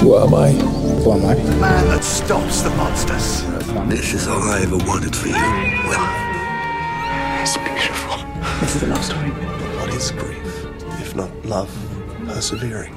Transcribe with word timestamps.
Who 0.00 0.16
am 0.16 0.34
I? 0.34 0.52
Who 0.52 1.12
am 1.12 1.24
I? 1.26 1.34
The 1.34 1.56
man 1.56 1.86
that 1.88 2.02
stops 2.04 2.62
the 2.62 2.70
monsters. 2.70 3.42
This 3.88 4.14
is 4.14 4.26
all 4.28 4.42
I 4.42 4.62
ever 4.62 4.78
wanted 4.78 5.14
for 5.14 5.28
you. 5.28 5.34
Well, 5.34 7.42
It's 7.42 7.56
beautiful. 7.58 8.16
This 8.60 8.76
is 8.76 8.82
a 8.82 8.86
love 8.86 9.04
story. 9.04 9.30
what 9.30 9.92
is 9.94 10.10
grief 10.12 10.66
if 11.00 11.14
not 11.14 11.30
love 11.44 11.70
persevering? 12.26 12.94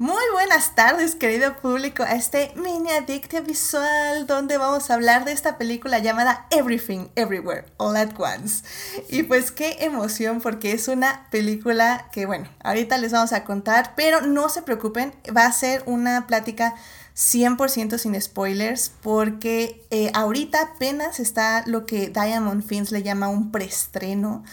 Muy 0.00 0.24
buenas 0.32 0.74
tardes, 0.74 1.14
querido 1.14 1.58
público, 1.58 2.02
a 2.02 2.12
este 2.12 2.54
mini 2.56 2.90
adictia 2.90 3.42
visual 3.42 4.26
donde 4.26 4.56
vamos 4.56 4.88
a 4.88 4.94
hablar 4.94 5.26
de 5.26 5.32
esta 5.32 5.58
película 5.58 5.98
llamada 5.98 6.46
Everything, 6.48 7.08
Everywhere, 7.16 7.66
All 7.76 7.94
at 7.98 8.18
Once. 8.18 8.64
Y 9.10 9.24
pues 9.24 9.52
qué 9.52 9.76
emoción 9.80 10.40
porque 10.40 10.72
es 10.72 10.88
una 10.88 11.28
película 11.30 12.08
que, 12.12 12.24
bueno, 12.24 12.48
ahorita 12.64 12.96
les 12.96 13.12
vamos 13.12 13.34
a 13.34 13.44
contar, 13.44 13.92
pero 13.94 14.22
no 14.22 14.48
se 14.48 14.62
preocupen, 14.62 15.12
va 15.36 15.44
a 15.44 15.52
ser 15.52 15.82
una 15.84 16.26
plática 16.26 16.76
100% 17.14 17.98
sin 17.98 18.18
spoilers 18.18 18.92
porque 19.02 19.84
eh, 19.90 20.10
ahorita 20.14 20.62
apenas 20.62 21.20
está 21.20 21.62
lo 21.66 21.84
que 21.84 22.08
Diamond 22.08 22.66
Films 22.66 22.90
le 22.90 23.02
llama 23.02 23.28
un 23.28 23.52
preestreno. 23.52 24.44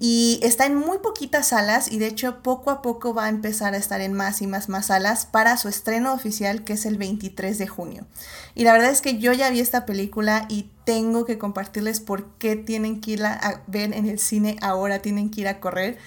Y 0.00 0.38
está 0.44 0.64
en 0.64 0.76
muy 0.76 0.98
poquitas 0.98 1.48
salas 1.48 1.90
y 1.90 1.98
de 1.98 2.06
hecho 2.06 2.40
poco 2.42 2.70
a 2.70 2.82
poco 2.82 3.14
va 3.14 3.24
a 3.24 3.28
empezar 3.28 3.74
a 3.74 3.78
estar 3.78 4.00
en 4.00 4.12
más 4.12 4.40
y 4.42 4.46
más 4.46 4.68
más 4.68 4.86
salas 4.86 5.26
para 5.26 5.56
su 5.56 5.68
estreno 5.68 6.12
oficial 6.12 6.62
que 6.62 6.74
es 6.74 6.86
el 6.86 6.98
23 6.98 7.58
de 7.58 7.66
junio. 7.66 8.06
Y 8.54 8.62
la 8.62 8.72
verdad 8.72 8.90
es 8.90 9.00
que 9.00 9.18
yo 9.18 9.32
ya 9.32 9.50
vi 9.50 9.58
esta 9.58 9.86
película 9.86 10.46
y 10.48 10.70
tengo 10.84 11.24
que 11.24 11.36
compartirles 11.36 11.98
por 11.98 12.26
qué 12.38 12.54
tienen 12.54 13.00
que 13.00 13.12
ir 13.12 13.24
a 13.24 13.62
ver 13.66 13.92
en 13.92 14.08
el 14.08 14.20
cine 14.20 14.56
ahora, 14.62 15.00
tienen 15.00 15.30
que 15.30 15.40
ir 15.40 15.48
a 15.48 15.58
correr 15.58 15.98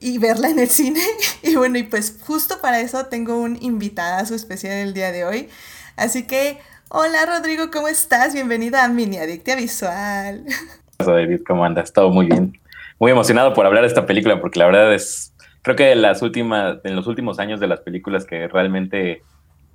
y 0.00 0.18
verla 0.18 0.48
en 0.48 0.58
el 0.58 0.68
cine. 0.68 1.00
Y 1.42 1.56
bueno, 1.56 1.78
y 1.78 1.84
pues 1.84 2.16
justo 2.26 2.60
para 2.60 2.80
eso 2.80 3.06
tengo 3.06 3.36
un 3.36 3.58
invitadazo 3.60 4.34
especial 4.34 4.72
el 4.72 4.94
día 4.94 5.12
de 5.12 5.24
hoy. 5.24 5.48
Así 5.96 6.24
que, 6.24 6.58
hola 6.88 7.24
Rodrigo, 7.26 7.70
¿cómo 7.70 7.88
estás? 7.88 8.34
Bienvenida 8.34 8.84
a 8.84 8.88
Mini 8.88 9.18
Adictia 9.18 9.56
Visual. 9.56 10.44
Hola 10.98 11.12
David, 11.12 11.42
¿cómo 11.46 11.62
andas? 11.62 11.92
Todo 11.92 12.08
muy 12.08 12.26
bien. 12.26 12.58
Muy 12.98 13.10
emocionado 13.10 13.52
por 13.52 13.66
hablar 13.66 13.82
de 13.82 13.88
esta 13.88 14.06
película 14.06 14.40
porque 14.40 14.58
la 14.58 14.66
verdad 14.66 14.94
es, 14.94 15.34
creo 15.62 15.76
que 15.76 15.84
de 15.84 15.96
las 15.96 16.22
últimas, 16.22 16.78
en 16.84 16.96
los 16.96 17.06
últimos 17.06 17.38
años 17.38 17.60
de 17.60 17.66
las 17.66 17.80
películas 17.80 18.24
que 18.24 18.48
realmente 18.48 19.22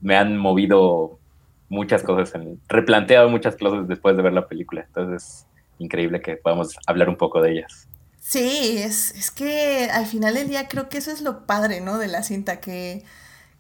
me 0.02 0.16
han 0.18 0.38
movido 0.38 1.20
muchas 1.70 2.04
cosas, 2.04 2.36
en, 2.36 2.60
replanteado 2.68 3.30
muchas 3.30 3.56
cosas 3.56 3.88
después 3.88 4.18
de 4.18 4.24
ver 4.24 4.34
la 4.34 4.48
película. 4.48 4.82
Entonces, 4.82 5.46
increíble 5.80 6.22
que 6.22 6.36
podamos 6.36 6.76
hablar 6.86 7.10
un 7.10 7.16
poco 7.16 7.42
de 7.42 7.54
ellas. 7.54 7.88
Sí, 8.20 8.78
es, 8.78 9.16
es 9.16 9.32
que 9.32 9.90
al 9.92 10.06
final 10.06 10.36
del 10.36 10.48
día 10.48 10.68
creo 10.68 10.90
que 10.90 11.00
eso 11.00 11.12
es 11.12 11.22
lo 11.22 11.46
padre, 11.46 11.82
¿no? 11.82 11.98
De 11.98 12.08
la 12.08 12.24
cinta, 12.24 12.60
que, 12.60 13.04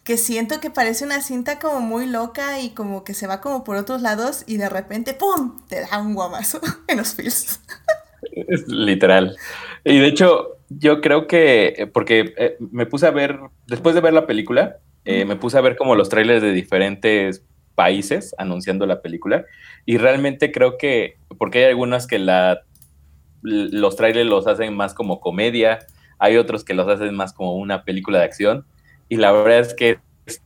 que 0.03 0.17
siento 0.17 0.59
que 0.59 0.69
parece 0.69 1.05
una 1.05 1.21
cinta 1.21 1.57
como 1.57 1.79
muy 1.79 2.05
loca 2.05 2.59
y 2.59 2.71
como 2.71 3.03
que 3.03 3.13
se 3.13 3.27
va 3.27 3.41
como 3.41 3.63
por 3.63 3.75
otros 3.75 4.01
lados 4.01 4.43
y 4.45 4.57
de 4.57 4.69
repente, 4.69 5.13
¡pum!, 5.13 5.59
te 5.67 5.81
da 5.81 5.99
un 5.99 6.13
guamazo 6.13 6.59
en 6.87 6.97
los 6.97 7.15
feels. 7.15 7.59
Es 8.47 8.67
literal. 8.67 9.35
Y 9.83 9.99
de 9.99 10.07
hecho, 10.07 10.57
yo 10.69 11.01
creo 11.01 11.27
que, 11.27 11.89
porque 11.93 12.33
eh, 12.37 12.57
me 12.59 12.85
puse 12.85 13.07
a 13.07 13.11
ver, 13.11 13.39
después 13.67 13.95
de 13.95 14.01
ver 14.01 14.13
la 14.13 14.27
película, 14.27 14.77
eh, 15.05 15.25
me 15.25 15.35
puse 15.35 15.57
a 15.57 15.61
ver 15.61 15.75
como 15.75 15.95
los 15.95 16.09
trailers 16.09 16.41
de 16.41 16.53
diferentes 16.53 17.43
países 17.75 18.35
anunciando 18.37 18.85
la 18.85 19.01
película 19.01 19.45
y 19.85 19.97
realmente 19.97 20.51
creo 20.51 20.77
que, 20.77 21.17
porque 21.37 21.59
hay 21.59 21.65
algunas 21.65 22.05
que 22.05 22.19
la, 22.19 22.61
los 23.41 23.95
trailers 23.95 24.29
los 24.29 24.45
hacen 24.47 24.75
más 24.75 24.93
como 24.93 25.19
comedia, 25.19 25.79
hay 26.19 26.37
otros 26.37 26.63
que 26.63 26.75
los 26.75 26.87
hacen 26.87 27.15
más 27.15 27.33
como 27.33 27.55
una 27.55 27.83
película 27.83 28.19
de 28.19 28.25
acción 28.25 28.65
y 29.09 29.17
la 29.17 29.31
verdad 29.31 29.59
es 29.59 29.73
que 29.73 29.99
es 30.25 30.41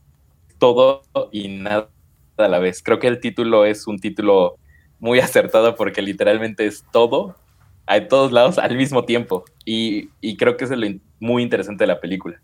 todo 0.58 1.02
y 1.30 1.48
nada 1.48 1.90
a 2.38 2.48
la 2.48 2.58
vez. 2.58 2.82
Creo 2.82 2.98
que 2.98 3.08
el 3.08 3.20
título 3.20 3.64
es 3.64 3.86
un 3.86 3.98
título 3.98 4.56
muy 4.98 5.18
acertado 5.20 5.76
porque 5.76 6.02
literalmente 6.02 6.66
es 6.66 6.84
todo 6.90 7.36
a 7.86 8.08
todos 8.08 8.32
lados 8.32 8.58
al 8.58 8.76
mismo 8.76 9.04
tiempo. 9.04 9.44
Y, 9.64 10.10
y 10.20 10.36
creo 10.36 10.56
que 10.56 10.64
eso 10.64 10.74
es 10.74 10.80
lo 10.80 10.86
in 10.86 11.00
muy 11.18 11.42
interesante 11.42 11.84
de 11.84 11.88
la 11.88 12.00
película. 12.00 12.40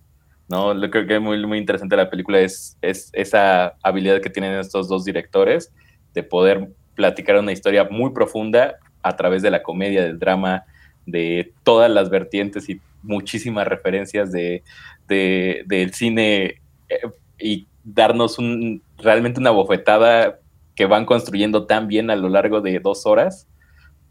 ¿no? 0.49 0.75
Lo 0.75 0.91
creo 0.91 1.07
que 1.07 1.17
es 1.17 1.21
muy, 1.21 1.45
muy 1.47 1.59
interesante 1.59 1.97
de 1.97 2.03
la 2.03 2.11
película 2.11 2.41
es, 2.41 2.77
es 2.83 3.11
esa 3.13 3.75
habilidad 3.83 4.21
que 4.21 4.31
tienen 4.31 4.59
estos 4.59 4.89
dos 4.89 5.05
directores 5.05 5.73
de 6.15 6.23
poder 6.23 6.69
platicar 6.95 7.39
una 7.39 7.53
historia 7.53 7.89
muy 7.91 8.13
profunda 8.13 8.77
a 9.03 9.17
través 9.17 9.43
de 9.43 9.51
la 9.51 9.63
comedia, 9.63 10.03
del 10.03 10.19
drama, 10.19 10.65
de 11.07 11.53
todas 11.63 11.91
las 11.91 12.11
vertientes 12.11 12.69
y 12.69 12.81
muchísimas 13.03 13.67
referencias 13.67 14.31
de, 14.31 14.63
de 15.09 15.65
del 15.67 15.93
cine 15.93 16.61
eh, 16.89 17.01
y 17.39 17.67
darnos 17.83 18.39
un, 18.39 18.83
realmente 18.99 19.41
una 19.41 19.51
bofetada 19.51 20.39
que 20.75 20.87
van 20.87 21.05
construyendo 21.05 21.67
tan 21.67 21.89
bien 21.89 22.11
a 22.11 22.17
lo 22.17 22.29
largo 22.29 22.61
de 22.61 22.79
dos 22.79 23.07
horas. 23.07 23.49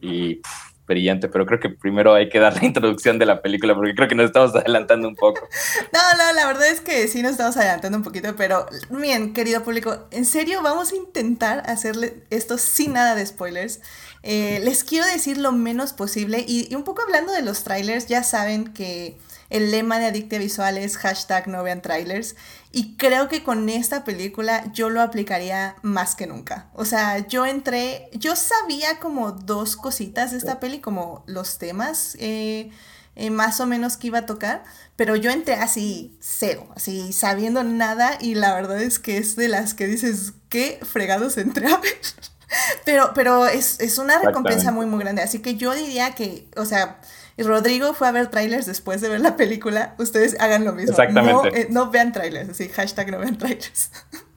Y 0.02 0.36
pff, 0.36 0.71
brillante, 0.92 1.28
pero 1.28 1.46
creo 1.46 1.60
que 1.60 1.70
primero 1.70 2.14
hay 2.14 2.30
que 2.30 2.40
dar 2.40 2.56
la 2.56 2.66
introducción 2.66 3.20
de 3.20 3.26
la 3.26 3.42
película 3.42 3.76
porque 3.76 3.96
creo 3.96 4.08
que 4.08 4.16
nos 4.16 4.28
estamos 4.28 4.56
adelantando 4.56 5.08
un 5.08 5.16
poco. 5.16 5.42
No, 5.94 6.00
no, 6.18 6.34
la 6.34 6.48
verdad 6.48 6.68
es 6.68 6.80
que 6.80 7.08
sí 7.08 7.22
nos 7.22 7.32
estamos 7.32 7.58
adelantando 7.58 7.98
un 7.98 8.04
poquito, 8.04 8.36
pero 8.36 8.66
bien, 8.90 9.34
querido 9.34 9.64
público, 9.64 10.08
en 10.12 10.26
serio 10.26 10.62
vamos 10.62 10.92
a 10.92 10.96
intentar 10.96 11.64
hacerle 11.66 12.24
esto 12.30 12.58
sin 12.58 12.94
nada 12.94 13.16
de 13.16 13.26
spoilers. 13.26 13.82
Eh, 14.24 14.60
les 14.64 14.84
quiero 14.84 15.06
decir 15.08 15.38
lo 15.38 15.52
menos 15.52 15.94
posible 15.94 16.46
y, 16.48 16.72
y, 16.72 16.76
un 16.76 16.84
poco 16.84 17.02
hablando 17.02 17.34
de 17.34 17.42
los 17.42 17.64
trailers, 17.64 18.08
ya 18.08 18.24
saben 18.24 18.74
que 18.74 19.18
el 19.52 19.70
lema 19.70 20.00
de 20.00 20.08
Adictia 20.08 20.40
Visual 20.40 20.78
es 20.78 20.98
hashtag 20.98 21.48
no 21.48 21.62
vean 21.62 21.82
trailers 21.82 22.36
y 22.72 22.96
creo 22.96 23.28
que 23.28 23.44
con 23.44 23.68
esta 23.70 24.04
película 24.06 24.64
yo 24.72 24.90
lo 24.90 25.02
aplicaría 25.02 25.76
más 25.82 26.16
que 26.16 26.26
nunca. 26.26 26.70
O 26.74 26.86
sea, 26.86 27.28
yo 27.28 27.46
entré, 27.46 28.10
yo 28.14 28.36
sabía 28.38 29.00
como 29.00 29.34
dos 29.34 29.76
cositas 29.76 30.32
de 30.32 30.38
esta 30.38 30.60
peli, 30.62 30.80
como 30.80 31.24
los 31.28 31.58
temas. 31.58 32.16
Eh, 32.20 32.72
eh, 33.18 33.30
más 33.30 33.60
o 33.60 33.68
menos 33.68 33.98
que 33.98 34.08
iba 34.08 34.20
a 34.20 34.26
tocar, 34.26 34.64
pero 34.96 35.18
yo 35.18 35.32
entré 35.32 35.56
así 35.56 36.18
cero, 36.22 36.70
así 36.78 37.12
sabiendo 37.12 37.62
nada 37.62 38.18
y 38.22 38.36
la 38.36 38.56
verdad 38.56 38.82
es 38.82 39.00
que 39.00 39.18
es 39.18 39.36
de 39.36 39.50
las 39.50 39.74
que 39.74 39.86
dices, 39.86 40.32
qué 40.48 40.80
fregados 40.82 41.38
entré 41.38 41.68
a 41.68 41.76
ver. 41.76 42.00
pero 42.86 43.12
pero 43.14 43.48
es, 43.48 43.82
es 43.82 43.98
una 43.98 44.18
recompensa 44.20 44.72
muy, 44.72 44.86
muy 44.86 45.00
grande, 45.00 45.22
así 45.22 45.40
que 45.40 45.56
yo 45.56 45.76
diría 45.76 46.16
que, 46.16 46.48
o 46.56 46.64
sea, 46.64 47.02
Rodrigo 47.38 47.94
fue 47.94 48.08
a 48.08 48.12
ver 48.12 48.28
trailers 48.28 48.66
después 48.66 49.02
de 49.02 49.10
ver 49.10 49.22
la 49.22 49.36
película, 49.36 49.96
ustedes 49.98 50.40
hagan 50.40 50.66
lo 50.66 50.74
mismo. 50.74 50.92
Exactamente. 50.92 51.52
No, 51.52 51.58
eh, 51.58 51.68
no 51.70 51.92
vean 51.92 52.12
trailers, 52.12 52.50
así, 52.50 52.70
hashtag 52.70 53.12
no 53.12 53.20
vean 53.20 53.38
trailers. 53.38 53.92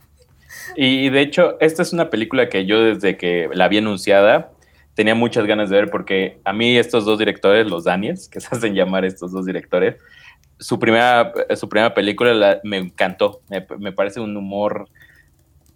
Y 0.77 1.09
de 1.10 1.21
hecho, 1.21 1.56
esta 1.60 1.83
es 1.83 1.93
una 1.93 2.10
película 2.10 2.49
que 2.49 2.66
yo 2.66 2.83
desde 2.83 3.16
que 3.16 3.49
la 3.53 3.69
vi 3.69 3.78
anunciada 3.78 4.50
tenía 4.94 5.15
muchas 5.15 5.47
ganas 5.47 5.71
de 5.71 5.77
ver 5.77 5.91
porque 5.91 6.41
a 6.44 6.53
mí 6.53 6.77
estos 6.77 7.04
dos 7.04 7.19
directores, 7.19 7.66
los 7.66 7.84
Daniels, 7.84 8.28
que 8.28 8.41
se 8.41 8.49
hacen 8.53 8.75
llamar 8.75 9.04
estos 9.04 9.33
dos 9.33 9.47
directores, 9.47 9.97
su 10.59 10.78
primera, 10.78 11.33
su 11.56 11.69
primera 11.69 11.94
película 11.94 12.33
la, 12.33 12.60
me 12.65 12.78
encantó, 12.78 13.41
me, 13.50 13.66
me, 13.78 13.93
parece 13.93 14.21
un 14.21 14.37
humor 14.37 14.88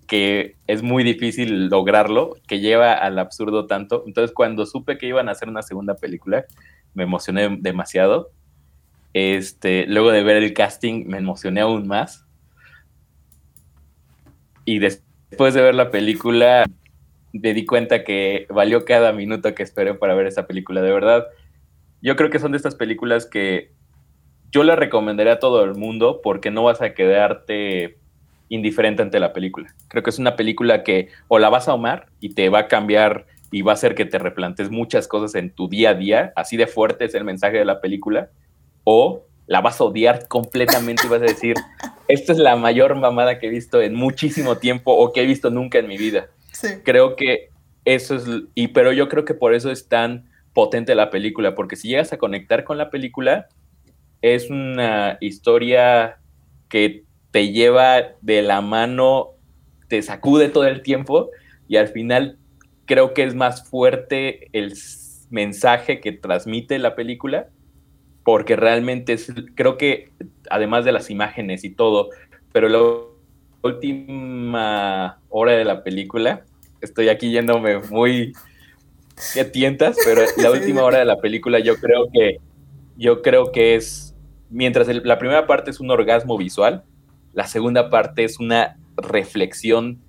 que 0.07 0.57
es 0.67 0.83
muy 0.83 1.05
difícil 1.05 1.67
lograrlo, 1.67 2.37
que 2.47 2.61
lleva 2.61 2.95
al 2.95 3.19
absurdo 3.19 3.67
tanto. 3.67 4.05
Entonces 4.07 4.35
cuando 4.35 4.67
supe 4.67 4.97
que 4.97 5.07
iban 5.07 5.29
a 5.29 5.33
hacer 5.33 5.49
una 5.49 5.63
segunda 5.63 5.97
película, 5.97 6.47
me 6.95 7.05
emocioné 7.05 7.59
demasiado. 7.61 8.31
Este, 9.15 9.87
luego 9.87 10.11
de 10.11 10.23
ver 10.23 10.37
el 10.37 10.53
casting 10.53 11.07
me 11.07 11.19
emocioné 11.19 11.61
aún 11.61 11.87
más. 11.87 12.27
Y 14.65 14.79
después 14.79 15.55
de 15.55 15.63
ver 15.63 15.75
la 15.75 15.91
película 15.91 16.65
me 17.33 17.55
di 17.55 17.65
cuenta 17.65 18.05
que 18.05 18.47
valió 18.51 18.85
cada 18.85 19.13
minuto 19.13 19.55
que 19.55 19.63
esperé 19.63 19.95
para 19.95 20.15
ver 20.15 20.27
esa 20.27 20.47
película. 20.47 20.83
De 20.83 20.93
verdad, 20.93 21.27
yo 22.01 22.17
creo 22.17 22.31
que 22.31 22.39
son 22.39 22.53
de 22.53 22.57
estas 22.57 22.75
películas 22.75 23.27
que 23.27 23.73
yo 24.51 24.65
le 24.65 24.77
recomendaría 24.77 25.35
a 25.35 25.39
todo 25.39 25.65
el 25.65 25.75
mundo 25.75 26.21
porque 26.23 26.51
no 26.51 26.65
vas 26.65 26.81
a 26.81 26.95
quedarte 26.95 27.99
indiferente 28.49 29.03
ante 29.03 29.21
la 29.21 29.33
película. 29.33 29.75
Creo 29.89 30.03
que 30.03 30.11
es 30.11 30.19
una 30.19 30.37
película 30.37 30.83
que 30.83 31.09
o 31.29 31.39
la 31.39 31.51
vas 31.51 31.69
a 31.69 31.73
amar 31.73 32.07
y 32.21 32.31
te 32.31 32.49
va 32.49 32.61
a 32.61 32.69
cambiar 32.69 33.27
y 33.51 33.63
va 33.63 33.73
a 33.73 33.75
hacer 33.75 33.95
que 33.95 34.05
te 34.05 34.19
replantes 34.19 34.71
muchas 34.71 35.09
cosas 35.09 35.35
en 35.35 35.51
tu 35.51 35.69
día 35.69 35.91
a 35.91 35.95
día, 35.95 36.33
así 36.37 36.57
de 36.57 36.67
fuerte 36.67 37.05
es 37.07 37.15
el 37.15 37.25
mensaje 37.25 37.59
de 37.59 37.65
la 37.65 37.81
película, 37.81 38.31
o 38.85 39.25
la 39.47 39.61
vas 39.61 39.81
a 39.81 39.85
odiar 39.85 40.29
completamente 40.29 41.07
y 41.07 41.09
vas 41.09 41.23
a 41.23 41.27
decir, 41.27 41.55
esta 42.09 42.33
es 42.33 42.39
la 42.39 42.57
mayor 42.57 42.95
mamada 42.95 43.39
que 43.39 43.47
he 43.47 43.51
visto 43.51 43.81
en 43.81 43.95
muchísimo 43.95 44.59
tiempo 44.59 44.93
o 44.93 45.13
que 45.13 45.23
he 45.23 45.27
visto 45.27 45.51
nunca 45.51 45.79
en 45.79 45.89
mi 45.89 45.97
vida. 45.97 46.29
Sí. 46.53 46.69
Creo 46.85 47.17
que 47.17 47.51
eso 47.85 48.17
es, 48.17 48.27
y 48.55 48.69
pero 48.69 48.93
yo 48.93 49.09
creo 49.09 49.25
que 49.25 49.35
por 49.35 49.55
eso 49.55 49.71
es 49.71 49.89
tan 49.89 50.31
potente 50.53 50.95
la 50.95 51.11
película, 51.11 51.55
porque 51.55 51.77
si 51.77 51.89
llegas 51.89 52.13
a 52.13 52.19
conectar 52.19 52.65
con 52.65 52.77
la 52.77 52.91
película, 52.91 53.49
es 54.21 54.51
una 54.51 55.17
historia 55.21 56.19
que 56.69 57.05
te 57.31 57.53
lleva 57.53 58.15
de 58.21 58.43
la 58.43 58.61
mano, 58.61 59.31
te 59.89 60.03
sacude 60.03 60.49
todo 60.49 60.67
el 60.67 60.83
tiempo 60.83 61.31
y 61.69 61.77
al 61.77 61.89
final 61.89 62.39
creo 62.89 63.15
que 63.15 63.23
es 63.23 63.35
más 63.35 63.69
fuerte 63.69 64.49
el 64.53 64.75
mensaje 65.31 66.01
que 66.01 66.11
transmite 66.11 66.79
la 66.79 66.97
película 66.97 67.49
porque 68.25 68.57
realmente 68.57 69.13
es, 69.13 69.33
creo 69.55 69.79
que 69.79 70.11
además 70.51 70.85
de 70.85 70.93
las 70.93 71.11
imágenes 71.11 71.65
y 71.65 71.71
todo, 71.71 72.11
pero 72.53 72.69
la 72.69 72.81
última 73.63 75.21
hora 75.29 75.53
de 75.53 75.65
la 75.65 75.83
película, 75.83 76.43
estoy 76.81 77.09
aquí 77.09 77.31
yéndome 77.31 77.79
muy 77.91 78.33
que 79.33 79.45
tientas, 79.45 79.97
pero 80.05 80.23
la 80.37 80.51
última 80.51 80.83
hora 80.83 80.99
de 80.99 81.05
la 81.05 81.19
película 81.19 81.59
yo 81.59 81.77
creo 81.77 82.09
que 82.13 82.39
yo 82.97 83.23
creo 83.23 83.53
que 83.53 83.77
es 83.77 84.15
mientras 84.51 84.89
la 84.89 85.19
primera 85.19 85.47
parte 85.47 85.71
es 85.71 85.81
un 85.81 85.91
orgasmo 85.91 86.37
visual, 86.37 86.85
la 87.33 87.47
segunda 87.47 87.91
parte 87.91 88.25
es 88.25 88.39
una 88.39 88.77
reflexión 88.97 90.01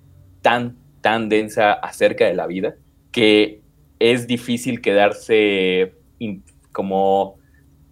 tan 0.42 0.78
tan 1.02 1.30
densa 1.30 1.74
acerca 1.74 2.26
de 2.26 2.34
la 2.34 2.48
vida 2.48 2.76
que 3.12 3.62
es 4.00 4.28
difícil 4.28 4.82
quedarse 4.82 5.94
como 6.72 7.38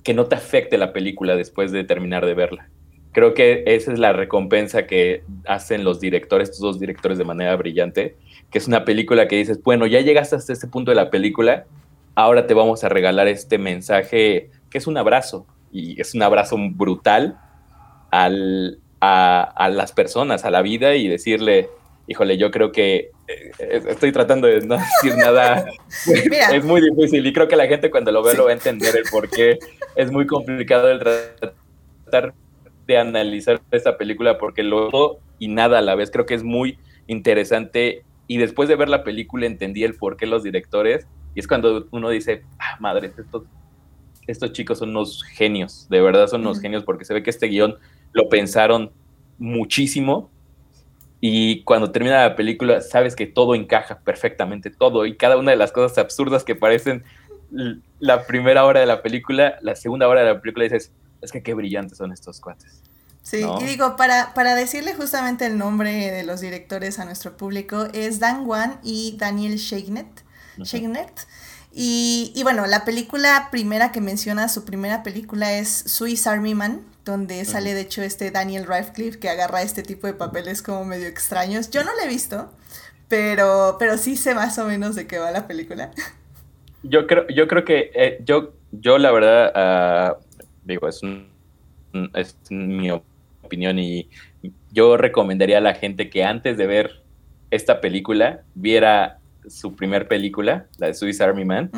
que 0.04 0.14
no 0.14 0.26
te 0.26 0.36
afecte 0.36 0.78
la 0.78 0.94
película 0.94 1.36
después 1.36 1.72
de 1.72 1.84
terminar 1.84 2.26
de 2.26 2.34
verla. 2.34 2.70
Creo 3.12 3.34
que 3.34 3.64
esa 3.66 3.92
es 3.92 4.00
la 4.00 4.14
recompensa 4.14 4.86
que 4.86 5.24
hacen 5.46 5.84
los 5.84 6.00
directores, 6.00 6.50
estos 6.50 6.62
dos 6.62 6.80
directores 6.80 7.18
de 7.18 7.26
manera 7.26 7.56
brillante, 7.56 8.16
que 8.52 8.58
es 8.58 8.68
una 8.68 8.86
película 8.86 9.28
que 9.28 9.38
dices, 9.38 9.62
bueno, 9.64 9.88
ya 9.88 10.02
llegaste 10.02 10.36
hasta 10.36 10.54
este 10.54 10.68
punto 10.68 10.92
de 10.92 10.96
la 10.96 11.10
película, 11.10 11.66
ahora 12.16 12.48
te 12.48 12.54
vamos 12.54 12.84
a 12.84 12.90
regalar 12.90 13.28
este 13.28 13.58
mensaje 13.58 14.52
que 14.70 14.78
es 14.78 14.88
un 14.88 14.98
abrazo, 14.98 15.46
y 15.72 16.00
es 16.00 16.14
un 16.14 16.24
abrazo 16.24 16.58
brutal 16.58 17.40
al, 18.12 18.80
a, 19.02 19.70
las 19.72 19.92
personas, 19.92 20.46
a 20.46 20.52
la 20.52 20.62
vida, 20.62 20.96
y 20.96 21.08
decirle, 21.08 21.70
híjole, 22.08 22.38
yo 22.38 22.50
creo 22.52 22.72
que 22.72 23.12
eh, 23.28 23.84
estoy 23.88 24.12
tratando 24.12 24.48
de 24.48 24.62
no 24.62 24.78
decir 25.04 25.18
nada. 25.18 25.66
es 26.54 26.64
muy 26.64 26.82
difícil 26.82 27.26
y 27.26 27.34
creo 27.34 27.48
que 27.48 27.56
la 27.56 27.68
gente 27.68 27.92
cuando 27.92 28.12
lo 28.12 28.24
ve 28.24 28.34
lo 28.34 28.46
va 28.46 28.52
a 28.52 28.54
entender 28.54 28.96
el 28.96 29.04
por 29.12 29.30
qué 29.30 29.60
es 29.96 30.12
muy 30.12 30.26
complicado 30.26 30.90
el 30.90 31.00
tratar 31.00 32.34
de 32.88 32.98
analizar 32.98 33.62
esta 33.72 33.98
película 33.98 34.38
porque 34.38 34.64
lo 34.64 35.20
y 35.38 35.50
nada 35.50 35.80
a 35.80 35.82
la 35.82 35.96
vez. 35.96 36.10
Creo 36.10 36.26
que 36.26 36.34
es 36.34 36.44
muy 36.44 36.80
interesante 37.08 38.04
y 38.28 38.38
después 38.38 38.70
de 38.70 38.76
ver 38.76 38.90
la 38.90 39.04
película 39.04 39.46
entendí 39.46 39.84
el 39.84 39.96
por 39.96 40.18
qué 40.18 40.26
los 40.26 40.44
directores 40.44 41.08
y 41.36 41.40
es 41.42 41.48
cuando 41.48 41.88
uno 41.92 42.10
dice, 42.10 42.44
ah, 42.58 42.78
madre, 42.80 43.12
estos, 43.16 43.44
estos 44.26 44.54
chicos 44.54 44.80
son 44.80 44.90
unos 44.90 45.24
genios, 45.24 45.88
de 45.90 46.02
verdad 46.02 46.28
son 46.28 46.42
unos 46.42 46.60
genios 46.60 46.84
porque 46.84 47.06
se 47.06 47.14
ve 47.14 47.22
que 47.22 47.30
este 47.30 47.48
guion 47.48 47.76
lo 48.14 48.28
pensaron 48.28 48.92
muchísimo 49.38 50.32
y 51.20 51.64
cuando 51.64 51.92
termina 51.92 52.28
la 52.28 52.36
película 52.36 52.82
sabes 52.82 53.16
que 53.16 53.26
todo 53.26 53.56
encaja 53.56 54.00
perfectamente, 54.00 54.70
todo 54.70 55.06
y 55.06 55.18
cada 55.18 55.38
una 55.38 55.52
de 55.52 55.58
las 55.58 55.72
cosas 55.72 55.98
absurdas 55.98 56.44
que 56.44 56.56
parecen 56.56 57.04
la 58.00 58.26
primera 58.26 58.66
hora 58.66 58.80
de 58.80 58.86
la 58.86 59.02
película, 59.02 59.58
la 59.62 59.76
segunda 59.76 60.08
hora 60.08 60.22
de 60.22 60.34
la 60.34 60.42
película 60.42 60.64
dices, 60.66 60.92
es 61.22 61.32
que 61.32 61.42
qué 61.42 61.54
brillantes 61.54 61.98
son 61.98 62.12
estos 62.12 62.40
cuates. 62.40 62.82
Sí, 63.22 63.44
y 63.60 63.64
digo, 63.66 63.98
para, 63.98 64.34
para 64.34 64.56
decirle 64.56 64.94
justamente 64.94 65.46
el 65.46 65.58
nombre 65.58 66.12
de 66.12 66.24
los 66.24 66.40
directores 66.40 66.98
a 66.98 67.04
nuestro 67.04 67.36
público, 67.36 67.88
es 67.92 68.20
Dan 68.20 68.46
Wan 68.46 68.80
y 68.84 69.16
Daniel 69.18 69.58
Sheiknet. 69.58 70.24
Y, 71.74 72.32
y, 72.34 72.44
bueno, 72.44 72.66
la 72.68 72.86
película 72.86 73.50
primera 73.52 73.92
que 73.92 74.00
menciona, 74.00 74.48
su 74.48 74.64
primera 74.64 75.04
película 75.04 75.54
es 75.54 75.70
Swiss 75.70 76.26
Army 76.26 76.56
Man, 76.56 76.86
donde 77.12 77.44
sale 77.46 77.74
de 77.74 77.82
hecho 77.82 78.04
este 78.04 78.30
Daniel 78.32 78.66
Radcliffe 78.66 79.20
que 79.20 79.30
agarra 79.30 79.62
este 79.62 79.84
tipo 79.84 80.08
de 80.08 80.14
papeles 80.14 80.62
como 80.62 80.86
medio 80.86 81.08
extraños. 81.08 81.72
Yo 81.72 81.84
no 81.84 81.96
lo 81.96 82.02
he 82.04 82.08
visto, 82.08 82.52
pero, 83.08 83.78
pero 83.80 83.98
sí 83.98 84.16
sé 84.16 84.36
más 84.36 84.60
o 84.60 84.66
menos 84.66 84.96
de 84.96 85.08
qué 85.08 85.18
va 85.18 85.32
la 85.32 85.48
película. 85.48 85.92
Yo 86.84 87.08
creo, 87.08 87.28
yo 87.30 87.48
creo 87.48 87.66
que 87.66 87.92
eh, 87.96 88.20
yo, 88.24 88.54
yo 88.72 88.98
la 88.98 89.12
verdad, 89.12 89.52
ah, 89.56 90.18
digo, 90.64 90.88
es, 90.88 91.02
es 92.14 92.36
mi 92.50 92.92
opinión 92.92 93.80
y 93.80 94.10
yo 94.72 94.98
recomendaría 94.98 95.58
a 95.58 95.62
la 95.62 95.74
gente 95.74 96.10
que 96.10 96.24
antes 96.24 96.58
de 96.58 96.68
ver 96.68 97.02
esta 97.50 97.82
película 97.82 98.42
viera 98.56 99.20
su 99.50 99.76
primer 99.76 100.08
película, 100.08 100.68
la 100.78 100.88
de 100.88 100.94
Swiss 100.94 101.22
Army 101.22 101.46
Man, 101.46 101.72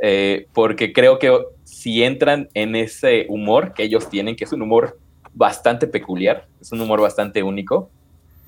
eh, 0.00 0.46
porque 0.52 0.92
creo 0.92 1.18
que 1.18 1.36
si 1.64 2.02
entran 2.02 2.48
en 2.54 2.76
ese 2.76 3.26
humor 3.28 3.74
que 3.74 3.82
ellos 3.82 4.08
tienen, 4.08 4.36
que 4.36 4.44
es 4.44 4.52
un 4.52 4.62
humor 4.62 4.98
bastante 5.34 5.86
peculiar, 5.86 6.46
es 6.60 6.72
un 6.72 6.80
humor 6.80 7.00
bastante 7.00 7.42
único, 7.42 7.90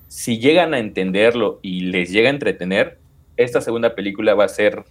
si 0.09 0.39
llegan 0.39 0.75
a 0.75 0.79
entenderlo 0.79 1.61
y 1.63 1.81
les 1.81 2.11
llega 2.11 2.29
a 2.29 2.33
entretener, 2.33 2.99
esta 3.37 3.61
segunda 3.61 3.95
película 3.95 4.35
va 4.35 4.45
a 4.45 4.49
ser 4.49 4.85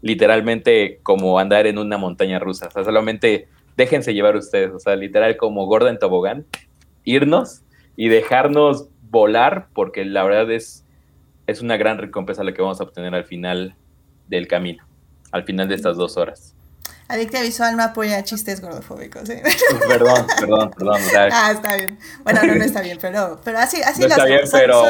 literalmente 0.00 1.00
como 1.02 1.38
andar 1.38 1.66
en 1.66 1.78
una 1.78 1.98
montaña 1.98 2.38
rusa, 2.38 2.68
o 2.68 2.70
sea, 2.70 2.84
solamente 2.84 3.48
déjense 3.76 4.14
llevar 4.14 4.36
ustedes, 4.36 4.72
o 4.72 4.78
sea, 4.78 4.96
literal 4.96 5.36
como 5.36 5.66
gorda 5.66 5.90
en 5.90 5.98
tobogán, 5.98 6.46
irnos 7.04 7.62
y 7.96 8.08
dejarnos 8.08 8.88
volar, 9.10 9.68
porque 9.74 10.04
la 10.04 10.24
verdad 10.24 10.50
es, 10.50 10.83
es 11.46 11.60
una 11.60 11.76
gran 11.76 11.98
recompensa 11.98 12.44
la 12.44 12.52
que 12.52 12.62
vamos 12.62 12.80
a 12.80 12.84
obtener 12.84 13.14
al 13.14 13.24
final 13.24 13.76
del 14.28 14.48
camino, 14.48 14.84
al 15.32 15.44
final 15.44 15.68
de 15.68 15.74
estas 15.74 15.96
dos 15.96 16.16
horas. 16.16 16.53
Adicta 17.06 17.42
Visual 17.42 17.76
no 17.76 17.82
apoya 17.82 18.24
chistes 18.24 18.60
gordofóbicos. 18.60 19.28
¿eh? 19.28 19.42
Perdón, 19.86 20.26
perdón, 20.38 20.70
perdón. 20.70 21.00
ah, 21.32 21.52
está 21.52 21.76
bien. 21.76 21.98
Bueno, 22.22 22.42
no, 22.44 22.54
no 22.54 22.64
está 22.64 22.80
bien, 22.80 22.98
pero, 23.00 23.40
pero 23.44 23.58
así, 23.58 23.82
así 23.82 24.00
no 24.00 24.06
está 24.06 24.24
bien, 24.24 24.46
son, 24.46 24.60
pero 24.60 24.82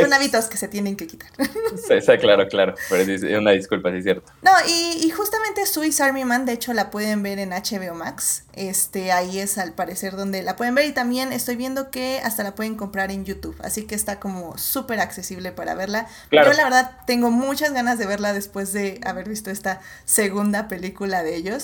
son, 0.00 0.12
hábitos 0.12 0.46
que 0.46 0.56
se 0.56 0.68
tienen 0.68 0.96
que 0.96 1.06
quitar. 1.06 1.28
Sí, 1.86 2.00
sí, 2.00 2.18
claro, 2.18 2.48
claro. 2.48 2.74
Pero 2.88 3.12
es 3.12 3.22
una 3.38 3.50
disculpa, 3.50 3.90
sí 3.90 3.98
es 3.98 4.04
cierto. 4.04 4.32
No, 4.42 4.52
y, 4.66 5.06
y, 5.06 5.10
justamente 5.10 5.66
Swiss 5.66 6.00
Army 6.00 6.24
Man, 6.24 6.46
de 6.46 6.52
hecho, 6.52 6.72
la 6.72 6.90
pueden 6.90 7.22
ver 7.22 7.38
en 7.38 7.50
HBO 7.50 7.94
Max. 7.94 8.44
Este, 8.54 9.12
ahí 9.12 9.38
es 9.38 9.58
al 9.58 9.72
parecer 9.72 10.16
donde 10.16 10.42
la 10.42 10.56
pueden 10.56 10.74
ver. 10.74 10.86
Y 10.86 10.92
también 10.92 11.32
estoy 11.32 11.56
viendo 11.56 11.90
que 11.90 12.20
hasta 12.24 12.42
la 12.42 12.54
pueden 12.54 12.74
comprar 12.74 13.10
en 13.10 13.24
YouTube. 13.24 13.56
Así 13.62 13.84
que 13.84 13.94
está 13.94 14.18
como 14.18 14.58
súper 14.58 15.00
accesible 15.00 15.52
para 15.52 15.74
verla. 15.74 16.06
Yo 16.32 16.52
la 16.52 16.64
verdad 16.64 16.90
tengo 17.06 17.30
muchas 17.30 17.72
ganas 17.72 17.98
de 17.98 18.06
verla 18.06 18.32
después 18.32 18.72
de 18.72 19.00
haber 19.04 19.28
visto 19.28 19.50
esta 19.50 19.80
segunda 20.04 20.68
película 20.68 21.22
de 21.22 21.36
ellos. 21.36 21.57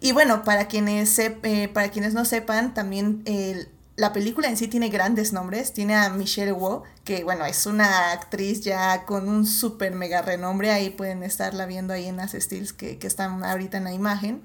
Y 0.00 0.12
bueno, 0.12 0.44
para 0.44 0.68
quienes, 0.68 1.18
eh, 1.18 1.70
para 1.72 1.90
quienes 1.90 2.14
no 2.14 2.24
sepan, 2.24 2.74
también 2.74 3.22
la 3.98 4.12
película 4.12 4.48
en 4.48 4.56
sí 4.56 4.68
tiene 4.68 4.90
grandes 4.90 5.32
nombres. 5.32 5.72
Tiene 5.72 5.96
a 5.96 6.08
Michelle 6.10 6.52
Wu, 6.52 6.82
que 7.04 7.24
bueno, 7.24 7.44
es 7.44 7.66
una 7.66 8.12
actriz 8.12 8.60
ya 8.60 9.04
con 9.04 9.28
un 9.28 9.44
súper 9.44 9.92
mega 9.92 10.22
renombre. 10.22 10.70
Ahí 10.70 10.90
pueden 10.90 11.22
estarla 11.24 11.66
viendo 11.66 11.92
ahí 11.92 12.06
en 12.06 12.16
las 12.16 12.32
stills 12.32 12.72
que, 12.72 12.98
están 13.02 13.44
ahorita 13.44 13.78
en 13.78 13.84
la 13.84 13.92
imagen. 13.92 14.42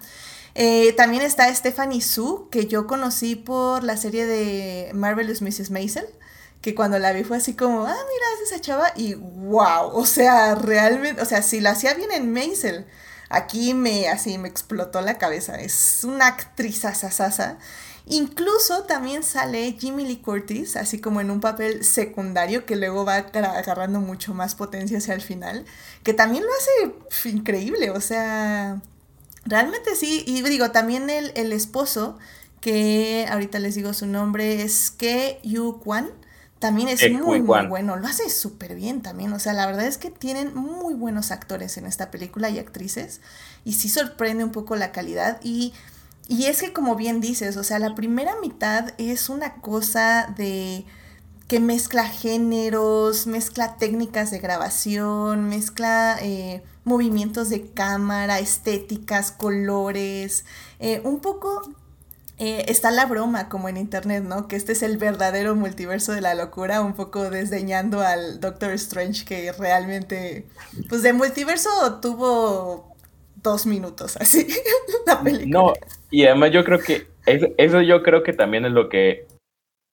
Eh, 0.55 0.93
también 0.93 1.21
está 1.21 1.53
Stephanie 1.53 2.01
Su, 2.01 2.49
que 2.49 2.65
yo 2.67 2.87
conocí 2.87 3.35
por 3.35 3.83
la 3.83 3.95
serie 3.95 4.25
de 4.25 4.91
Marvelous 4.93 5.41
Mrs. 5.41 5.69
Maisel 5.69 6.07
que 6.63 6.73
cuando 6.73 6.97
la 6.97 7.11
vi 7.11 7.25
fue 7.25 7.37
así 7.37 7.55
como, 7.55 7.85
ah, 7.85 7.93
mira, 7.93 8.25
es 8.35 8.49
esa 8.49 8.61
chava, 8.61 8.93
y 8.95 9.15
wow, 9.15 9.89
o 9.91 10.05
sea, 10.05 10.55
realmente, 10.55 11.21
o 11.21 11.25
sea, 11.25 11.41
si 11.41 11.59
la 11.59 11.71
hacía 11.71 11.93
bien 11.93 12.09
en 12.13 12.31
Maisel, 12.31 12.85
Aquí 13.33 13.73
me, 13.73 14.07
así 14.09 14.37
me 14.37 14.47
explotó 14.47 15.01
la 15.01 15.17
cabeza. 15.17 15.55
Es 15.55 16.03
una 16.03 16.27
actriz 16.27 16.85
asasasa. 16.85 17.57
Incluso 18.05 18.83
también 18.83 19.23
sale 19.23 19.77
Jimmy 19.79 20.05
Lee 20.05 20.17
Curtis, 20.17 20.75
así 20.75 20.99
como 20.99 21.21
en 21.21 21.31
un 21.31 21.39
papel 21.39 21.85
secundario 21.85 22.65
que 22.65 22.75
luego 22.75 23.05
va 23.05 23.15
agarrando 23.15 24.01
mucho 24.01 24.33
más 24.33 24.55
potencia 24.55 24.97
hacia 24.97 25.13
el 25.13 25.21
final, 25.21 25.65
que 26.03 26.13
también 26.13 26.43
lo 26.43 26.49
hace 26.51 27.29
increíble, 27.29 27.91
o 27.91 28.01
sea, 28.01 28.81
realmente 29.45 29.95
sí, 29.95 30.21
y 30.27 30.41
digo, 30.41 30.71
también 30.71 31.09
el, 31.09 31.31
el 31.35 31.53
esposo, 31.53 32.17
que 32.59 33.25
ahorita 33.29 33.59
les 33.59 33.75
digo 33.75 33.93
su 33.93 34.05
nombre, 34.05 34.63
es 34.63 34.91
Ke 34.91 35.39
Yu 35.43 35.79
Kwan, 35.79 36.11
también 36.63 36.87
es 36.87 37.11
muy, 37.11 37.41
muy 37.41 37.67
bueno. 37.67 37.97
Lo 37.97 38.07
hace 38.07 38.29
súper 38.29 38.73
bien 38.73 39.01
también. 39.01 39.33
O 39.33 39.39
sea, 39.39 39.51
la 39.51 39.65
verdad 39.65 39.85
es 39.85 39.97
que 39.97 40.09
tienen 40.09 40.55
muy 40.55 40.93
buenos 40.93 41.29
actores 41.31 41.75
en 41.75 41.85
esta 41.85 42.09
película 42.09 42.49
y 42.49 42.57
actrices. 42.57 43.19
Y 43.65 43.73
sí 43.73 43.89
sorprende 43.89 44.45
un 44.45 44.53
poco 44.53 44.77
la 44.77 44.93
calidad. 44.93 45.41
Y, 45.43 45.73
y 46.29 46.45
es 46.45 46.61
que, 46.61 46.71
como 46.71 46.95
bien 46.95 47.19
dices, 47.19 47.57
o 47.57 47.65
sea, 47.65 47.79
la 47.79 47.95
primera 47.95 48.35
mitad 48.41 48.93
es 48.97 49.27
una 49.27 49.55
cosa 49.55 50.33
de 50.37 50.85
que 51.49 51.59
mezcla 51.59 52.07
géneros, 52.07 53.27
mezcla 53.27 53.75
técnicas 53.75 54.31
de 54.31 54.39
grabación, 54.39 55.49
mezcla 55.49 56.17
eh, 56.21 56.63
movimientos 56.85 57.49
de 57.49 57.71
cámara, 57.71 58.39
estéticas, 58.39 59.33
colores, 59.33 60.45
eh, 60.79 61.01
un 61.03 61.19
poco 61.19 61.73
eh, 62.39 62.65
está 62.67 62.89
la 62.89 63.05
broma 63.05 63.47
como 63.47 63.69
en 63.69 63.77
internet, 63.77 64.23
¿no? 64.23 64.47
Que 64.47 64.55
este 64.55 64.71
es 64.71 64.81
el 64.81 64.97
verdadero 64.97 65.55
multiverso 65.55 66.13
de 66.13 66.21
la 66.21 66.33
locura, 66.33 66.81
un 66.81 66.93
poco 66.93 67.29
desdeñando 67.29 68.01
al 68.01 68.39
Doctor 68.39 68.71
Strange 68.71 69.23
que 69.23 69.51
realmente, 69.51 70.47
pues 70.89 71.03
de 71.03 71.13
multiverso 71.13 71.69
tuvo 72.01 72.95
dos 73.35 73.65
minutos 73.65 74.17
así 74.21 74.47
la 75.05 75.21
película. 75.21 75.47
No, 75.47 75.73
y 76.09 76.25
además 76.25 76.51
yo 76.51 76.63
creo 76.63 76.79
que 76.79 77.07
eso, 77.25 77.47
eso 77.57 77.81
yo 77.81 78.01
creo 78.01 78.23
que 78.23 78.33
también 78.33 78.65
es 78.65 78.71
lo 78.71 78.89
que 78.89 79.27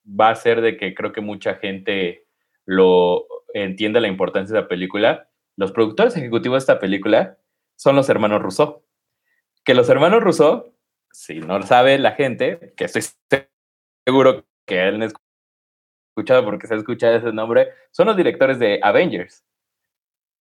va 0.08 0.28
a 0.28 0.32
hacer 0.32 0.62
de 0.62 0.76
que 0.78 0.94
creo 0.94 1.12
que 1.12 1.20
mucha 1.20 1.56
gente 1.56 2.26
lo 2.64 3.26
entienda 3.52 4.00
la 4.00 4.08
importancia 4.08 4.54
de 4.54 4.62
la 4.62 4.68
película. 4.68 5.28
Los 5.56 5.72
productores 5.72 6.16
ejecutivos 6.16 6.56
de 6.56 6.58
esta 6.60 6.78
película 6.78 7.38
son 7.76 7.96
los 7.96 8.08
hermanos 8.08 8.40
Rousseau. 8.40 8.82
Que 9.64 9.74
los 9.74 9.88
hermanos 9.90 10.22
Rousseau 10.22 10.72
si 11.12 11.40
no 11.40 11.58
lo 11.58 11.66
sabe 11.66 11.98
la 11.98 12.12
gente, 12.12 12.74
que 12.76 12.84
estoy 12.84 13.02
seguro 14.06 14.46
que 14.66 14.88
él 14.88 14.98
no 14.98 15.06
ha 15.06 15.08
escuchado 16.16 16.44
porque 16.44 16.66
se 16.66 16.74
ha 16.74 16.76
escuchado 16.76 17.16
ese 17.16 17.32
nombre, 17.32 17.72
son 17.90 18.06
los 18.06 18.16
directores 18.16 18.58
de 18.58 18.80
Avengers. 18.82 19.44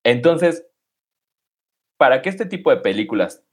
Entonces, 0.04 0.66
para 1.98 2.22
que 2.22 2.30
este 2.30 2.46
tipo 2.46 2.72
de 2.72 2.78
películas 2.78 3.44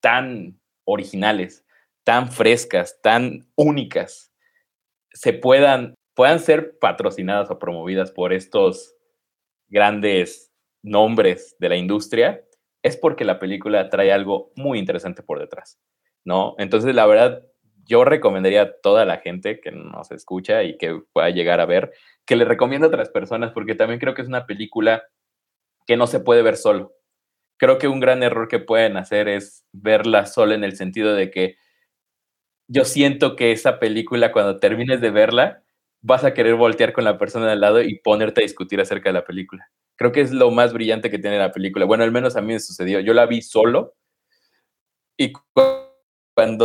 tan 0.00 0.60
originales, 0.84 1.64
tan 2.04 2.30
frescas, 2.30 3.00
tan 3.00 3.46
únicas, 3.56 4.32
se 5.12 5.32
puedan, 5.32 5.94
puedan 6.14 6.40
ser 6.40 6.78
patrocinadas 6.78 7.50
o 7.50 7.58
promovidas 7.58 8.10
por 8.10 8.32
estos 8.32 8.94
grandes 9.68 10.52
nombres 10.82 11.56
de 11.58 11.68
la 11.68 11.76
industria, 11.76 12.44
es 12.82 12.96
porque 12.96 13.24
la 13.24 13.38
película 13.38 13.88
trae 13.88 14.12
algo 14.12 14.52
muy 14.56 14.78
interesante 14.78 15.22
por 15.22 15.38
detrás, 15.38 15.80
¿no? 16.24 16.54
Entonces, 16.58 16.94
la 16.94 17.06
verdad, 17.06 17.42
yo 17.86 18.04
recomendaría 18.04 18.62
a 18.62 18.72
toda 18.82 19.04
la 19.04 19.18
gente 19.18 19.60
que 19.60 19.70
nos 19.70 20.10
escucha 20.10 20.62
y 20.62 20.76
que 20.78 21.00
pueda 21.12 21.30
llegar 21.30 21.60
a 21.60 21.66
ver, 21.66 21.92
que 22.24 22.36
le 22.36 22.44
recomiendo 22.44 22.86
a 22.86 22.88
otras 22.88 23.10
personas, 23.10 23.52
porque 23.52 23.74
también 23.74 24.00
creo 24.00 24.14
que 24.14 24.22
es 24.22 24.28
una 24.28 24.46
película 24.46 25.04
que 25.86 25.96
no 25.96 26.06
se 26.06 26.20
puede 26.20 26.42
ver 26.42 26.56
solo. 26.56 26.94
Creo 27.58 27.78
que 27.78 27.88
un 27.88 28.00
gran 28.00 28.22
error 28.22 28.48
que 28.48 28.58
pueden 28.58 28.96
hacer 28.96 29.28
es 29.28 29.66
verla 29.72 30.26
sola 30.26 30.54
en 30.54 30.64
el 30.64 30.76
sentido 30.76 31.14
de 31.14 31.30
que 31.30 31.56
yo 32.66 32.84
siento 32.84 33.36
que 33.36 33.52
esa 33.52 33.78
película, 33.78 34.32
cuando 34.32 34.58
termines 34.58 35.00
de 35.00 35.10
verla, 35.10 35.62
vas 36.00 36.24
a 36.24 36.34
querer 36.34 36.54
voltear 36.54 36.92
con 36.92 37.04
la 37.04 37.18
persona 37.18 37.52
al 37.52 37.60
lado 37.60 37.82
y 37.82 37.98
ponerte 37.98 38.40
a 38.40 38.42
discutir 38.42 38.80
acerca 38.80 39.10
de 39.10 39.14
la 39.14 39.24
película. 39.24 39.70
Creo 39.96 40.12
que 40.12 40.22
es 40.22 40.32
lo 40.32 40.50
más 40.50 40.72
brillante 40.72 41.10
que 41.10 41.18
tiene 41.18 41.38
la 41.38 41.52
película. 41.52 41.84
Bueno, 41.84 42.04
al 42.04 42.12
menos 42.12 42.36
a 42.36 42.40
mí 42.40 42.52
me 42.52 42.60
sucedió. 42.60 43.00
Yo 43.00 43.14
la 43.14 43.26
vi 43.26 43.42
solo 43.42 43.94
y 45.16 45.32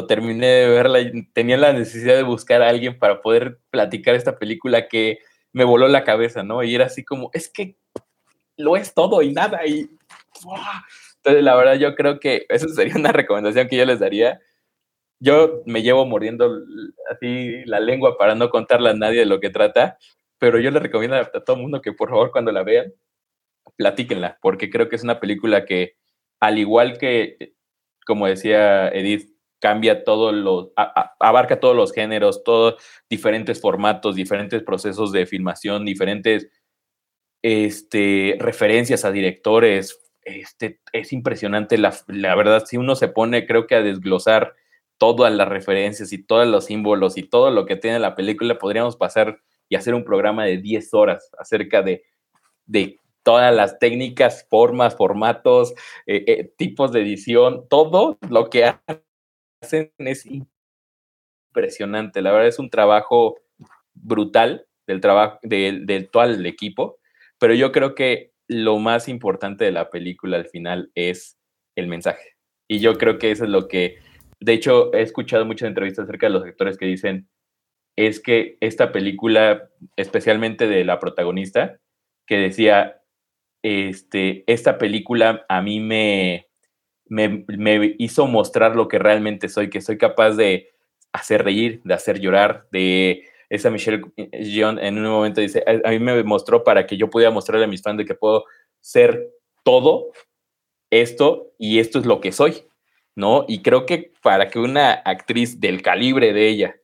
terminé 0.08 0.48
de 0.48 0.70
verla 0.70 1.00
tenía 1.34 1.58
la 1.58 1.74
necesidad 1.74 2.16
de 2.16 2.24
buscar 2.24 2.62
a 2.62 2.70
alguien 2.70 2.98
para 2.98 3.22
poder 3.22 3.60
platicar 3.70 4.16
esta 4.16 4.38
película 4.38 4.88
que 4.88 5.20
me 5.52 5.64
voló 5.64 5.88
la 5.88 6.04
cabeza, 6.04 6.44
¿no? 6.44 6.64
Y 6.64 6.76
era 6.76 6.86
así 6.86 7.04
como, 7.04 7.30
es 7.34 7.50
que 7.50 7.76
lo 8.58 8.76
es 8.76 8.94
todo 8.94 9.22
y 9.22 9.32
nada. 9.32 9.66
Y 9.66 9.90
entonces, 11.18 11.44
la 11.44 11.56
verdad, 11.56 11.76
yo 11.76 11.96
creo 11.96 12.20
que 12.20 12.46
esa 12.50 12.68
sería 12.76 12.96
una 12.96 13.12
recomendación 13.12 13.68
que 13.68 13.78
yo 13.78 13.86
les 13.86 14.00
daría. 14.00 14.40
Yo 15.20 15.64
me 15.66 15.82
llevo 15.82 16.06
mordiendo 16.06 16.62
así 17.12 17.64
la 17.66 17.80
lengua 17.80 18.18
para 18.18 18.36
no 18.36 18.50
contarle 18.50 18.90
a 18.90 18.94
nadie 18.94 19.20
de 19.20 19.26
lo 19.26 19.40
que 19.40 19.50
trata, 19.50 19.98
pero 20.38 20.60
yo 20.60 20.72
les 20.72 20.82
recomiendo 20.82 21.18
a 21.18 21.26
todo 21.26 21.58
el 21.58 21.62
mundo 21.62 21.82
que 21.82 21.92
por 21.92 22.10
favor 22.10 22.32
cuando 22.32 22.52
la 22.54 22.64
vean, 22.64 22.94
platíquenla, 23.76 24.40
porque 24.42 24.70
creo 24.70 24.88
que 24.90 24.96
es 24.96 25.04
una 25.04 25.20
película 25.20 25.66
que, 25.66 25.98
al 26.40 26.58
igual 26.58 26.98
que, 26.98 27.54
como 28.06 28.28
decía 28.28 28.88
Edith, 28.90 29.29
cambia 29.60 30.04
todo 30.04 30.32
lo, 30.32 30.72
abarca 31.20 31.60
todos 31.60 31.76
los 31.76 31.92
géneros, 31.92 32.44
todos 32.44 32.76
diferentes 33.10 33.62
formatos, 33.62 34.16
diferentes 34.16 34.64
procesos 34.64 35.12
de 35.12 35.26
filmación, 35.26 35.86
diferentes 35.86 36.50
este, 37.42 38.38
referencias 38.40 39.06
a 39.06 39.12
directores. 39.12 40.00
Este, 40.24 40.80
es 40.94 41.14
impresionante, 41.14 41.78
la, 41.78 41.96
la 42.08 42.36
verdad, 42.36 42.66
si 42.66 42.78
uno 42.78 42.96
se 42.96 43.08
pone, 43.08 43.46
creo 43.46 43.68
que 43.68 43.76
a 43.76 43.82
desglosar 43.82 44.56
todas 44.98 45.34
las 45.34 45.48
referencias 45.48 46.12
y 46.14 46.24
todos 46.24 46.48
los 46.48 46.66
símbolos 46.66 47.18
y 47.18 47.24
todo 47.24 47.52
lo 47.52 47.66
que 47.66 47.78
tiene 47.78 48.00
la 48.00 48.16
película, 48.16 48.60
podríamos 48.60 48.98
pasar 48.98 49.40
y 49.70 49.76
hacer 49.76 49.94
un 49.94 50.04
programa 50.04 50.46
de 50.46 50.58
10 50.58 50.94
horas 50.94 51.32
acerca 51.38 51.82
de, 51.82 52.04
de 52.66 53.00
todas 53.24 53.56
las 53.56 53.80
técnicas, 53.80 54.46
formas, 54.50 54.96
formatos, 54.96 55.74
eh, 56.06 56.24
eh, 56.28 56.54
tipos 56.58 56.92
de 56.92 57.02
edición, 57.02 57.68
todo 57.70 58.18
lo 58.30 58.50
que 58.50 58.74
hacen 59.62 59.92
es 59.98 60.28
impresionante. 61.52 62.22
La 62.22 62.32
verdad 62.32 62.48
es 62.48 62.60
un 62.60 62.70
trabajo 62.70 63.40
brutal 63.94 64.66
del 64.88 65.02
trabajo 65.02 65.40
del, 65.44 65.86
del 65.86 66.10
todo 66.10 66.24
el 66.24 66.46
equipo 66.46 67.00
pero 67.40 67.54
yo 67.54 67.72
creo 67.72 67.96
que 67.96 68.34
lo 68.48 68.78
más 68.78 69.08
importante 69.08 69.66
de 69.66 69.72
la 69.72 69.90
película 69.90 70.38
al 70.38 70.48
final 70.48 70.92
es 70.94 71.40
el 71.76 71.88
mensaje. 71.88 72.36
Y 72.68 72.80
yo 72.80 72.98
creo 72.98 73.18
que 73.18 73.32
eso 73.32 73.46
es 73.46 73.50
lo 73.50 73.68
que, 73.68 73.98
de 74.40 74.54
hecho, 74.54 74.94
he 74.94 75.02
escuchado 75.02 75.46
muchas 75.46 75.68
entrevistas 75.68 76.04
acerca 76.04 76.28
de 76.28 76.34
los 76.34 76.44
actores 76.44 76.78
que 76.78 76.86
dicen, 76.86 77.30
es 77.98 78.20
que 78.20 78.58
esta 78.60 78.92
película, 78.92 79.70
especialmente 79.96 80.68
de 80.68 80.86
la 80.86 81.00
protagonista, 81.00 81.80
que 82.28 82.38
decía, 82.38 83.02
este, 83.64 84.44
esta 84.48 84.78
película 84.78 85.46
a 85.50 85.62
mí 85.62 85.80
me, 85.80 86.49
me, 87.10 87.46
me 87.48 87.96
hizo 87.98 88.28
mostrar 88.28 88.76
lo 88.76 88.88
que 88.88 89.00
realmente 89.00 89.50
soy, 89.50 89.70
que 89.70 89.82
soy 89.82 89.98
capaz 89.98 90.32
de 90.32 90.70
hacer 91.12 91.44
reír, 91.44 91.82
de 91.84 91.94
hacer 91.94 92.20
llorar, 92.20 92.68
de 92.72 93.26
esa 93.50 93.72
Michelle 93.72 94.02
John 94.56 94.78
en 94.80 94.98
un 95.00 95.12
momento 95.12 95.42
dice, 95.42 95.64
a, 95.66 95.90
mí 95.90 96.00
me 96.00 96.24
mostró 96.24 96.64
para 96.64 96.86
que 96.86 96.98
yo 96.98 97.10
pudiera 97.10 97.32
mostrarle 97.32 97.66
a 97.66 97.68
mis 97.68 97.82
fans 97.82 97.98
de 97.98 98.06
que 98.06 98.14
puedo 98.14 98.46
ser 98.80 99.32
todo 99.64 100.12
esto 100.92 101.52
y 101.58 101.80
esto 101.80 102.00
es 102.00 102.06
lo 102.06 102.22
que 102.22 102.32
soy, 102.32 102.64
¿no? 103.16 103.46
Y 103.48 103.62
creo 103.62 103.86
que 103.86 104.14
para 104.22 104.50
que 104.50 104.60
una 104.60 104.92
actriz 104.94 105.60
del 105.60 105.82
calibre 105.82 106.32
de 106.32 106.48
ella 106.48 106.76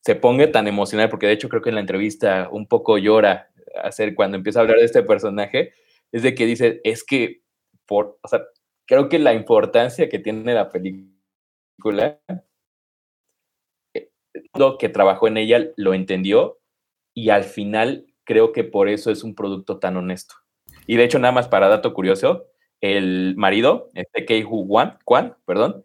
se 0.00 0.16
ponga 0.16 0.50
tan 0.50 0.66
emocional, 0.66 1.08
porque 1.08 1.26
de 1.26 1.34
hecho 1.34 1.48
creo 1.48 1.62
que 1.62 1.68
en 1.68 1.76
la 1.76 1.82
entrevista 1.82 2.48
un 2.50 2.66
poco 2.66 2.98
llora 2.98 3.50
hacer 3.82 4.14
cuando 4.14 4.36
empieza 4.36 4.58
a 4.58 4.62
hablar 4.62 4.78
de 4.78 4.86
este 4.86 5.02
personaje, 5.02 5.72
es 6.10 6.22
de 6.22 6.34
que 6.34 6.46
dice, 6.46 6.80
es 6.82 7.04
que, 7.04 7.42
por, 7.86 8.18
o 8.22 8.28
sea, 8.28 8.42
creo 8.90 9.08
que 9.08 9.20
la 9.20 9.34
importancia 9.34 10.08
que 10.08 10.18
tiene 10.18 10.52
la 10.52 10.72
película 10.72 12.20
lo 14.58 14.78
que 14.78 14.88
trabajó 14.88 15.28
en 15.28 15.36
ella 15.36 15.68
lo 15.76 15.94
entendió 15.94 16.58
y 17.14 17.30
al 17.30 17.44
final 17.44 18.06
creo 18.24 18.50
que 18.50 18.64
por 18.64 18.88
eso 18.88 19.12
es 19.12 19.22
un 19.22 19.36
producto 19.36 19.78
tan 19.78 19.96
honesto. 19.96 20.34
Y 20.88 20.96
de 20.96 21.04
hecho, 21.04 21.20
nada 21.20 21.30
más 21.30 21.46
para 21.46 21.68
dato 21.68 21.94
curioso, 21.94 22.46
el 22.80 23.36
marido, 23.36 23.90
este 23.94 24.26
Kei 24.26 24.42
Hu 24.42 24.66
Kwan, 25.04 25.36
perdón, 25.44 25.84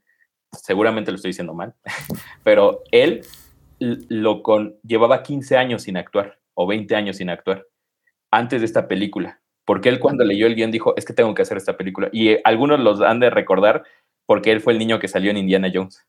seguramente 0.52 1.12
lo 1.12 1.18
estoy 1.18 1.30
diciendo 1.30 1.54
mal, 1.54 1.76
pero 2.44 2.82
él 2.90 3.22
lo 3.78 4.42
con, 4.42 4.80
llevaba 4.82 5.22
15 5.22 5.58
años 5.58 5.84
sin 5.84 5.98
actuar 5.98 6.40
o 6.56 6.66
20 6.66 6.96
años 6.96 7.18
sin 7.18 7.30
actuar 7.30 7.68
antes 8.32 8.62
de 8.62 8.66
esta 8.66 8.88
película, 8.88 9.44
porque 9.65 9.89
él 9.89 10.00
cuando 10.00 10.24
leyó 10.24 10.48
el 10.48 10.55
guion 10.55 10.72
dijo, 10.72 10.93
es 10.95 11.05
que 11.05 11.13
tengo 11.13 11.34
que 11.34 11.41
hacer 11.41 11.57
esta 11.57 11.75
película. 11.75 12.10
Y 12.12 12.29
eh, 12.29 12.41
algunos 12.43 12.79
los 12.79 13.01
han 13.01 13.19
de 13.19 13.29
recordar 13.29 13.84
porque 14.25 14.51
él 14.51 14.62
fue 14.62 14.74
el 14.74 14.79
niño 14.79 15.00
que 15.00 15.07
salió 15.07 15.31
en 15.31 15.38
Indiana 15.38 15.72
Jones. 15.74 16.05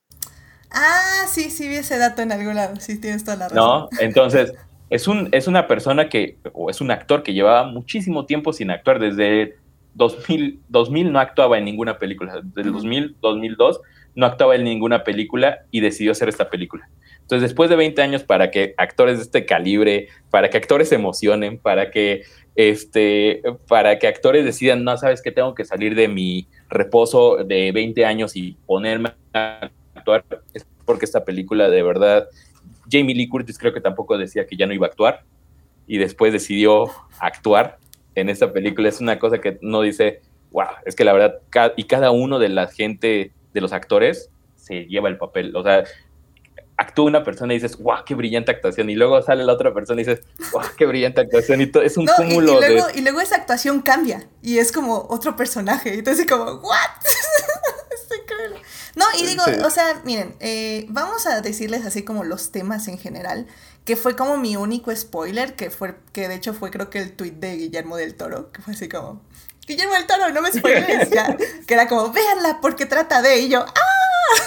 Ah, 0.70 1.24
sí, 1.28 1.50
sí 1.50 1.68
vi 1.68 1.76
ese 1.76 1.98
dato 1.98 2.22
en 2.22 2.32
algún 2.32 2.54
lado, 2.54 2.76
sí 2.76 3.00
tienes 3.00 3.24
toda 3.24 3.36
la 3.36 3.48
razón. 3.48 3.56
No, 3.56 3.88
entonces, 4.00 4.52
es, 4.90 5.08
un, 5.08 5.28
es 5.32 5.46
una 5.46 5.66
persona 5.66 6.08
que, 6.08 6.38
o 6.52 6.70
es 6.70 6.80
un 6.80 6.90
actor 6.90 7.22
que 7.22 7.32
llevaba 7.32 7.66
muchísimo 7.66 8.26
tiempo 8.26 8.52
sin 8.52 8.70
actuar, 8.70 8.98
desde 8.98 9.56
2000, 9.94 10.60
2000 10.68 11.12
no 11.12 11.18
actuaba 11.18 11.58
en 11.58 11.64
ninguna 11.64 11.98
película, 11.98 12.40
desde 12.42 12.70
2000, 12.70 13.16
2002 13.20 13.80
no 14.16 14.26
actuaba 14.26 14.56
en 14.56 14.64
ninguna 14.64 15.04
película 15.04 15.60
y 15.70 15.80
decidió 15.80 16.12
hacer 16.12 16.28
esta 16.28 16.50
película. 16.50 16.88
Entonces, 17.20 17.50
después 17.50 17.70
de 17.70 17.76
20 17.76 18.02
años, 18.02 18.24
para 18.24 18.50
que 18.50 18.74
actores 18.76 19.18
de 19.18 19.22
este 19.24 19.46
calibre, 19.46 20.08
para 20.30 20.48
que 20.48 20.56
actores 20.56 20.88
se 20.88 20.94
emocionen, 20.94 21.58
para 21.58 21.90
que, 21.90 22.22
este, 22.54 23.42
para 23.68 23.98
que 23.98 24.06
actores 24.06 24.44
decidan, 24.44 24.84
no, 24.84 24.96
sabes 24.96 25.22
que 25.22 25.32
tengo 25.32 25.54
que 25.54 25.64
salir 25.64 25.94
de 25.94 26.08
mi 26.08 26.48
reposo 26.68 27.36
de 27.44 27.72
20 27.72 28.04
años 28.04 28.36
y 28.36 28.56
ponerme 28.66 29.12
a 29.32 29.70
actuar, 29.94 30.24
es 30.54 30.66
porque 30.84 31.04
esta 31.04 31.24
película 31.24 31.68
de 31.68 31.82
verdad, 31.82 32.28
Jamie 32.90 33.14
Lee 33.14 33.28
Curtis 33.28 33.58
creo 33.58 33.74
que 33.74 33.80
tampoco 33.80 34.16
decía 34.16 34.46
que 34.46 34.56
ya 34.56 34.66
no 34.66 34.72
iba 34.72 34.86
a 34.86 34.90
actuar 34.90 35.24
y 35.86 35.98
después 35.98 36.32
decidió 36.32 36.90
actuar 37.18 37.78
en 38.14 38.28
esta 38.28 38.52
película. 38.52 38.88
Es 38.88 39.00
una 39.00 39.18
cosa 39.18 39.40
que 39.40 39.58
no 39.60 39.82
dice, 39.82 40.20
wow, 40.52 40.66
es 40.84 40.94
que 40.96 41.04
la 41.04 41.12
verdad, 41.12 41.40
y 41.76 41.84
cada 41.84 42.10
uno 42.10 42.38
de 42.38 42.48
la 42.48 42.68
gente, 42.68 43.32
de 43.56 43.62
los 43.62 43.72
actores, 43.72 44.30
se 44.54 44.84
lleva 44.84 45.08
el 45.08 45.16
papel. 45.16 45.56
O 45.56 45.62
sea, 45.62 45.84
actúa 46.76 47.06
una 47.06 47.24
persona 47.24 47.54
y 47.54 47.56
dices, 47.56 47.78
wow, 47.78 48.04
qué 48.04 48.14
brillante 48.14 48.52
actuación. 48.52 48.90
Y 48.90 48.94
luego 48.94 49.20
sale 49.22 49.44
la 49.44 49.52
otra 49.54 49.72
persona 49.72 50.02
y 50.02 50.04
dices, 50.04 50.24
wow, 50.52 50.62
qué 50.76 50.86
brillante 50.86 51.22
actuación. 51.22 51.60
Y 51.62 51.66
todo, 51.66 51.82
es 51.82 51.96
un 51.96 52.06
cúmulo 52.06 52.52
y, 52.52 52.68
luego, 52.68 52.86
de... 52.86 52.98
Y 52.98 53.02
luego 53.02 53.20
esa 53.20 53.36
actuación 53.36 53.80
cambia 53.80 54.28
y 54.42 54.58
es 54.58 54.72
como 54.72 55.06
otro 55.08 55.36
personaje. 55.36 55.94
Entonces, 55.94 56.26
como, 56.26 56.44
¿what? 56.44 56.90
No, 58.96 59.04
y 59.20 59.26
digo, 59.26 59.42
o 59.64 59.70
sea, 59.70 60.00
miren, 60.04 60.34
eh, 60.40 60.86
vamos 60.88 61.26
a 61.26 61.42
decirles 61.42 61.84
así 61.84 62.02
como 62.02 62.24
los 62.24 62.50
temas 62.50 62.88
en 62.88 62.98
general, 62.98 63.46
que 63.84 63.94
fue 63.94 64.16
como 64.16 64.38
mi 64.38 64.56
único 64.56 64.94
spoiler, 64.96 65.54
que 65.54 65.70
fue, 65.70 65.96
que 66.14 66.28
de 66.28 66.34
hecho 66.36 66.54
fue 66.54 66.70
creo 66.70 66.88
que 66.88 67.00
el 67.00 67.12
tweet 67.12 67.32
de 67.32 67.56
Guillermo 67.56 67.98
del 67.98 68.14
Toro, 68.14 68.50
que 68.52 68.62
fue 68.62 68.72
así 68.72 68.88
como, 68.88 69.20
Guillermo 69.66 69.94
del 69.94 70.06
Toro, 70.06 70.30
no 70.30 70.42
me 70.42 70.52
spoiles, 70.52 71.10
ya, 71.14 71.36
que 71.66 71.74
era 71.74 71.88
como, 71.88 72.12
véanla 72.12 72.60
porque 72.60 72.86
trata 72.86 73.22
de 73.22 73.34
ello, 73.34 73.64
¡ah! 73.66 74.42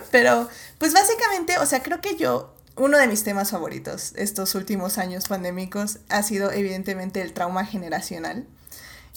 Pero, 0.10 0.48
pues 0.78 0.92
básicamente, 0.92 1.58
o 1.58 1.66
sea, 1.66 1.82
creo 1.82 2.00
que 2.00 2.16
yo, 2.16 2.54
uno 2.76 2.98
de 2.98 3.06
mis 3.06 3.24
temas 3.24 3.50
favoritos 3.50 4.12
estos 4.16 4.54
últimos 4.54 4.98
años 4.98 5.28
pandémicos 5.28 5.98
ha 6.08 6.22
sido 6.22 6.50
evidentemente 6.50 7.20
el 7.22 7.32
trauma 7.32 7.64
generacional. 7.64 8.46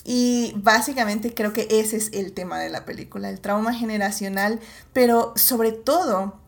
Y 0.03 0.53
básicamente 0.55 1.33
creo 1.33 1.51
que 1.51 1.67
ese 1.69 1.97
es 1.97 2.11
el 2.13 2.31
tema 2.31 2.59
de 2.59 2.69
la 2.69 2.85
película, 2.85 3.29
el 3.29 3.41
trauma 3.41 3.73
generacional, 3.73 4.61
pero 4.93 5.33
sobre 5.35 5.73
todo 5.73 6.39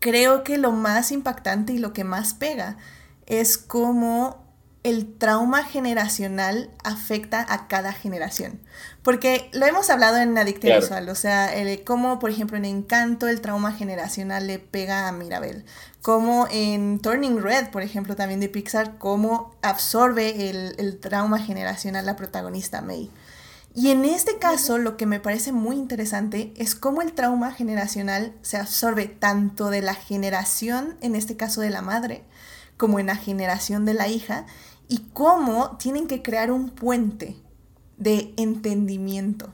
creo 0.00 0.42
que 0.42 0.56
lo 0.56 0.72
más 0.72 1.12
impactante 1.12 1.74
y 1.74 1.78
lo 1.78 1.92
que 1.92 2.04
más 2.04 2.32
pega 2.32 2.78
es 3.26 3.58
cómo 3.58 4.47
el 4.84 5.12
trauma 5.12 5.64
generacional 5.64 6.70
afecta 6.84 7.44
a 7.48 7.66
cada 7.66 7.92
generación. 7.92 8.60
Porque 9.02 9.50
lo 9.52 9.66
hemos 9.66 9.90
hablado 9.90 10.18
en 10.18 10.36
Adictiva 10.38 10.78
Visual, 10.78 11.08
o 11.08 11.14
sea, 11.14 11.52
el, 11.52 11.82
cómo, 11.84 12.18
por 12.18 12.30
ejemplo, 12.30 12.56
en 12.56 12.64
Encanto 12.64 13.28
el 13.28 13.40
trauma 13.40 13.72
generacional 13.72 14.46
le 14.46 14.58
pega 14.58 15.08
a 15.08 15.12
Mirabel. 15.12 15.64
Como 16.00 16.46
en 16.50 17.00
Turning 17.00 17.42
Red, 17.42 17.70
por 17.70 17.82
ejemplo, 17.82 18.14
también 18.16 18.40
de 18.40 18.48
Pixar, 18.48 18.98
cómo 18.98 19.54
absorbe 19.62 20.50
el, 20.50 20.74
el 20.78 20.98
trauma 20.98 21.38
generacional 21.38 22.06
la 22.06 22.16
protagonista 22.16 22.80
May. 22.80 23.10
Y 23.74 23.90
en 23.90 24.04
este 24.04 24.38
caso, 24.38 24.78
lo 24.78 24.96
que 24.96 25.06
me 25.06 25.20
parece 25.20 25.52
muy 25.52 25.76
interesante 25.76 26.52
es 26.56 26.74
cómo 26.74 27.02
el 27.02 27.12
trauma 27.12 27.52
generacional 27.52 28.34
se 28.42 28.56
absorbe 28.56 29.06
tanto 29.06 29.70
de 29.70 29.82
la 29.82 29.94
generación, 29.94 30.96
en 31.00 31.14
este 31.14 31.36
caso 31.36 31.60
de 31.60 31.70
la 31.70 31.82
madre, 31.82 32.24
como 32.78 32.98
en 32.98 33.06
la 33.06 33.16
generación 33.16 33.84
de 33.84 33.92
la 33.92 34.08
hija, 34.08 34.46
y 34.88 35.02
cómo 35.12 35.76
tienen 35.78 36.06
que 36.06 36.22
crear 36.22 36.50
un 36.50 36.70
puente 36.70 37.36
de 37.98 38.32
entendimiento. 38.38 39.52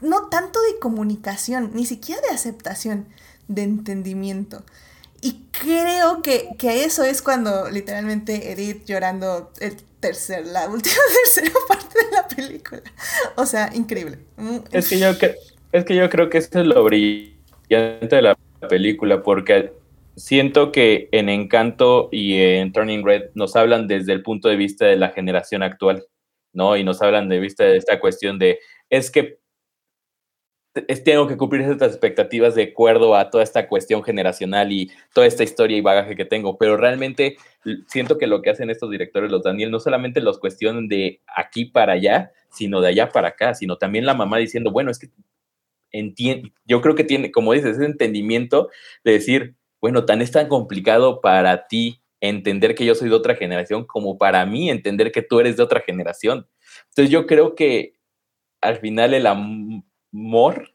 No 0.00 0.28
tanto 0.28 0.58
de 0.62 0.78
comunicación, 0.78 1.72
ni 1.74 1.84
siquiera 1.84 2.22
de 2.22 2.34
aceptación, 2.34 3.06
de 3.48 3.64
entendimiento. 3.64 4.64
Y 5.20 5.44
creo 5.50 6.22
que, 6.22 6.56
eso 6.62 7.04
es 7.04 7.20
cuando 7.20 7.68
literalmente 7.68 8.52
Edith 8.52 8.86
llorando 8.86 9.52
el 9.60 9.76
tercer, 10.00 10.46
la 10.46 10.66
última 10.68 10.94
tercera 11.24 11.52
parte 11.68 12.06
de 12.06 12.12
la 12.12 12.26
película. 12.28 12.82
O 13.36 13.44
sea, 13.44 13.70
increíble. 13.74 14.20
Es 14.72 14.88
que 14.88 14.98
yo, 14.98 15.10
es 15.72 15.84
que 15.84 15.94
yo 15.94 16.08
creo 16.08 16.30
que 16.30 16.38
eso 16.38 16.60
es 16.60 16.66
lo 16.66 16.82
brillante 16.84 18.16
de 18.16 18.22
la 18.22 18.38
película, 18.68 19.22
porque 19.22 19.72
siento 20.20 20.70
que 20.70 21.08
en 21.12 21.28
Encanto 21.28 22.08
y 22.12 22.36
en 22.36 22.72
Turning 22.72 23.04
Red 23.04 23.30
nos 23.34 23.56
hablan 23.56 23.86
desde 23.88 24.12
el 24.12 24.22
punto 24.22 24.48
de 24.48 24.56
vista 24.56 24.86
de 24.86 24.96
la 24.96 25.10
generación 25.10 25.62
actual, 25.62 26.04
¿no? 26.52 26.76
Y 26.76 26.84
nos 26.84 27.02
hablan 27.02 27.28
de 27.28 27.40
vista 27.40 27.64
de 27.64 27.76
esta 27.76 27.98
cuestión 28.00 28.38
de, 28.38 28.58
es 28.90 29.10
que 29.10 29.40
tengo 31.04 31.26
que 31.26 31.36
cumplir 31.36 31.62
estas 31.62 31.92
expectativas 31.92 32.54
de 32.54 32.62
acuerdo 32.62 33.16
a 33.16 33.30
toda 33.30 33.42
esta 33.42 33.66
cuestión 33.66 34.04
generacional 34.04 34.70
y 34.70 34.92
toda 35.12 35.26
esta 35.26 35.42
historia 35.42 35.76
y 35.76 35.80
bagaje 35.80 36.14
que 36.14 36.24
tengo, 36.24 36.58
pero 36.58 36.76
realmente 36.76 37.36
siento 37.88 38.18
que 38.18 38.28
lo 38.28 38.40
que 38.40 38.50
hacen 38.50 38.70
estos 38.70 38.90
directores, 38.90 39.32
los 39.32 39.42
Daniel, 39.42 39.72
no 39.72 39.80
solamente 39.80 40.20
los 40.20 40.38
cuestionan 40.38 40.86
de 40.86 41.22
aquí 41.26 41.64
para 41.64 41.94
allá, 41.94 42.30
sino 42.50 42.80
de 42.80 42.88
allá 42.88 43.08
para 43.08 43.28
acá, 43.28 43.54
sino 43.54 43.78
también 43.78 44.06
la 44.06 44.14
mamá 44.14 44.38
diciendo, 44.38 44.70
bueno, 44.70 44.92
es 44.92 45.00
que 45.00 45.08
entiende, 45.92 46.52
yo 46.64 46.80
creo 46.80 46.94
que 46.94 47.04
tiene, 47.04 47.32
como 47.32 47.52
dices, 47.52 47.76
ese 47.76 47.86
entendimiento 47.86 48.68
de 49.02 49.12
decir, 49.12 49.56
bueno, 49.80 50.04
tan 50.04 50.22
es 50.22 50.30
tan 50.30 50.48
complicado 50.48 51.20
para 51.20 51.66
ti 51.66 52.02
entender 52.20 52.74
que 52.74 52.84
yo 52.84 52.94
soy 52.94 53.08
de 53.08 53.14
otra 53.14 53.34
generación 53.34 53.86
como 53.86 54.18
para 54.18 54.44
mí 54.44 54.70
entender 54.70 55.10
que 55.10 55.22
tú 55.22 55.40
eres 55.40 55.56
de 55.56 55.62
otra 55.62 55.80
generación. 55.80 56.46
Entonces 56.90 57.10
yo 57.10 57.26
creo 57.26 57.54
que 57.54 57.94
al 58.60 58.78
final 58.78 59.14
el 59.14 59.26
amor... 59.26 60.70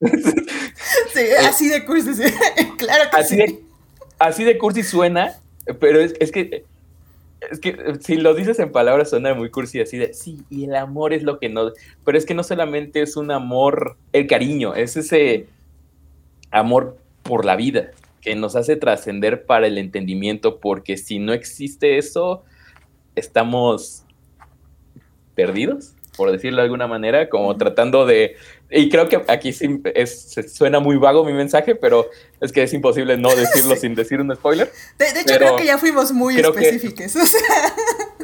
sí, 0.00 1.20
así 1.46 1.68
de 1.68 1.84
cursi, 1.84 2.10
claro 2.78 3.10
que 3.10 3.16
así 3.16 3.36
sí. 3.36 3.36
De, 3.36 3.60
así 4.18 4.44
de 4.44 4.58
cursi 4.58 4.82
suena, 4.82 5.40
pero 5.78 6.00
es, 6.00 6.14
es 6.18 6.32
que 6.32 6.64
es 7.50 7.60
que 7.60 7.76
si 8.00 8.16
lo 8.16 8.34
dices 8.34 8.58
en 8.58 8.72
palabras 8.72 9.10
suena 9.10 9.34
muy 9.34 9.50
cursi, 9.50 9.80
así 9.80 9.98
de, 9.98 10.14
sí, 10.14 10.42
y 10.50 10.64
el 10.64 10.74
amor 10.74 11.12
es 11.12 11.22
lo 11.22 11.38
que 11.38 11.48
no, 11.48 11.72
pero 12.04 12.16
es 12.16 12.24
que 12.24 12.34
no 12.34 12.42
solamente 12.42 13.02
es 13.02 13.16
un 13.16 13.30
amor, 13.30 13.96
el 14.12 14.26
cariño, 14.26 14.74
es 14.74 14.96
ese 14.96 15.46
amor 16.50 16.96
por 17.22 17.44
la 17.44 17.56
vida, 17.56 17.90
que 18.24 18.34
nos 18.34 18.56
hace 18.56 18.76
trascender 18.76 19.44
para 19.44 19.66
el 19.66 19.76
entendimiento, 19.76 20.58
porque 20.58 20.96
si 20.96 21.18
no 21.18 21.34
existe 21.34 21.98
eso, 21.98 22.42
estamos 23.14 24.06
perdidos, 25.34 25.94
por 26.16 26.32
decirlo 26.32 26.58
de 26.58 26.62
alguna 26.64 26.86
manera, 26.86 27.28
como 27.28 27.54
tratando 27.58 28.06
de... 28.06 28.36
Y 28.70 28.88
creo 28.88 29.10
que 29.10 29.22
aquí 29.28 29.52
sí 29.52 29.82
es, 29.94 30.34
suena 30.48 30.80
muy 30.80 30.96
vago 30.96 31.22
mi 31.22 31.34
mensaje, 31.34 31.74
pero 31.74 32.08
es 32.40 32.50
que 32.50 32.62
es 32.62 32.72
imposible 32.72 33.18
no 33.18 33.28
decirlo 33.36 33.76
sin 33.76 33.94
decir 33.94 34.22
un 34.22 34.34
spoiler. 34.34 34.72
De, 34.98 35.20
hecho, 35.20 35.36
creo 35.36 35.56
que 35.56 35.66
ya 35.66 35.76
fuimos 35.76 36.10
muy 36.10 36.36
específicos. 36.38 37.14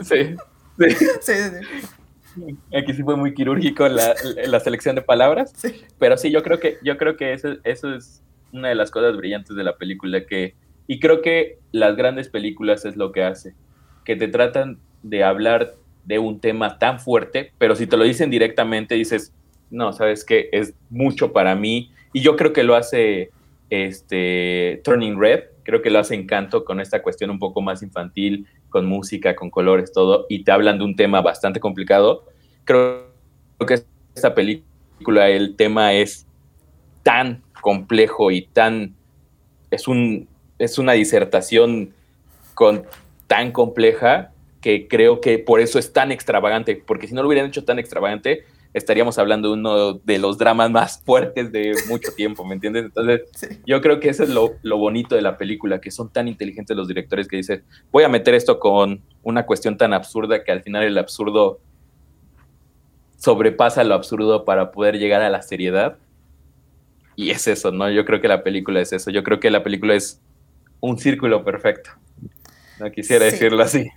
Sí, 0.02 0.34
sí. 0.78 1.06
sí, 1.20 1.34
sí. 1.34 2.54
Aquí 2.74 2.94
sí 2.94 3.02
fue 3.02 3.16
muy 3.16 3.34
quirúrgico 3.34 3.86
la, 3.86 4.14
la 4.46 4.60
selección 4.60 4.96
de 4.96 5.02
palabras, 5.02 5.52
pero 5.98 6.16
sí, 6.16 6.30
yo 6.30 6.42
creo 6.42 6.58
que, 6.58 6.78
yo 6.82 6.96
creo 6.96 7.18
que 7.18 7.34
eso, 7.34 7.56
eso 7.64 7.94
es 7.94 8.22
una 8.52 8.68
de 8.68 8.74
las 8.74 8.90
cosas 8.90 9.16
brillantes 9.16 9.56
de 9.56 9.64
la 9.64 9.76
película 9.76 10.24
que, 10.26 10.54
y 10.86 11.00
creo 11.00 11.22
que 11.22 11.58
las 11.72 11.96
grandes 11.96 12.28
películas 12.28 12.84
es 12.84 12.96
lo 12.96 13.12
que 13.12 13.22
hace, 13.22 13.54
que 14.04 14.16
te 14.16 14.28
tratan 14.28 14.78
de 15.02 15.24
hablar 15.24 15.74
de 16.04 16.18
un 16.18 16.40
tema 16.40 16.78
tan 16.78 17.00
fuerte, 17.00 17.52
pero 17.58 17.76
si 17.76 17.86
te 17.86 17.96
lo 17.96 18.04
dicen 18.04 18.30
directamente 18.30 18.94
dices, 18.94 19.32
no, 19.70 19.92
sabes 19.92 20.24
que 20.24 20.48
es 20.52 20.74
mucho 20.88 21.32
para 21.32 21.54
mí, 21.54 21.92
y 22.12 22.20
yo 22.20 22.36
creo 22.36 22.52
que 22.52 22.64
lo 22.64 22.74
hace 22.74 23.30
este 23.70 24.80
Turning 24.82 25.18
Red, 25.18 25.44
creo 25.62 25.82
que 25.82 25.90
lo 25.90 26.00
hace 26.00 26.16
Encanto 26.16 26.64
con 26.64 26.80
esta 26.80 27.02
cuestión 27.02 27.30
un 27.30 27.38
poco 27.38 27.60
más 27.60 27.82
infantil, 27.82 28.46
con 28.68 28.86
música, 28.86 29.36
con 29.36 29.50
colores, 29.50 29.92
todo, 29.92 30.26
y 30.28 30.42
te 30.44 30.52
hablan 30.52 30.78
de 30.78 30.84
un 30.84 30.96
tema 30.96 31.20
bastante 31.20 31.60
complicado. 31.60 32.24
Creo 32.64 33.06
que 33.66 33.82
esta 34.14 34.34
película, 34.34 35.28
el 35.28 35.56
tema 35.56 35.92
es 35.92 36.26
tan 37.02 37.42
complejo 37.60 38.30
y 38.30 38.42
tan... 38.42 38.94
Es, 39.70 39.86
un, 39.88 40.28
es 40.58 40.78
una 40.78 40.92
disertación 40.92 41.94
con, 42.54 42.84
tan 43.26 43.52
compleja 43.52 44.32
que 44.60 44.88
creo 44.88 45.20
que 45.20 45.38
por 45.38 45.60
eso 45.60 45.78
es 45.78 45.92
tan 45.92 46.12
extravagante, 46.12 46.82
porque 46.84 47.06
si 47.06 47.14
no 47.14 47.22
lo 47.22 47.28
hubieran 47.28 47.48
hecho 47.48 47.64
tan 47.64 47.78
extravagante, 47.78 48.44
estaríamos 48.72 49.18
hablando 49.18 49.48
de 49.48 49.54
uno 49.54 49.94
de 49.94 50.18
los 50.18 50.38
dramas 50.38 50.70
más 50.70 51.02
fuertes 51.06 51.50
de 51.52 51.74
mucho 51.88 52.12
tiempo, 52.12 52.44
¿me 52.44 52.54
entiendes? 52.54 52.84
Entonces, 52.84 53.22
yo 53.66 53.80
creo 53.80 54.00
que 54.00 54.08
eso 54.10 54.22
es 54.22 54.28
lo, 54.28 54.52
lo, 54.62 54.78
bonito 54.78 55.14
de 55.14 55.22
la 55.22 55.36
película, 55.38 55.80
que 55.80 55.90
son 55.90 56.10
tan 56.10 56.28
inteligentes 56.28 56.76
los 56.76 56.88
directores 56.88 57.28
que 57.28 57.36
dicen, 57.36 57.64
voy 57.90 58.04
a 58.04 58.08
meter 58.08 58.34
esto 58.34 58.58
con 58.58 59.00
una 59.22 59.46
cuestión 59.46 59.76
tan 59.76 59.92
absurda 59.92 60.44
que 60.44 60.52
al 60.52 60.62
final 60.62 60.84
el 60.84 60.98
absurdo 60.98 61.60
sobrepasa 63.16 63.84
lo 63.84 63.94
absurdo 63.94 64.44
para 64.44 64.72
poder 64.72 64.98
llegar 64.98 65.20
a 65.20 65.30
la 65.30 65.42
seriedad 65.42 65.98
y 67.16 67.30
es 67.30 67.46
eso, 67.48 67.70
¿no? 67.70 67.90
Yo 67.90 68.04
creo 68.04 68.20
que 68.20 68.28
la 68.28 68.42
película 68.42 68.80
es 68.80 68.92
eso. 68.92 69.10
Yo 69.10 69.22
creo 69.22 69.40
que 69.40 69.50
la 69.50 69.62
película 69.62 69.94
es 69.94 70.20
un 70.80 70.98
círculo 70.98 71.44
perfecto. 71.44 71.90
No 72.78 72.90
quisiera 72.90 73.26
decirlo 73.26 73.62
así. 73.62 73.90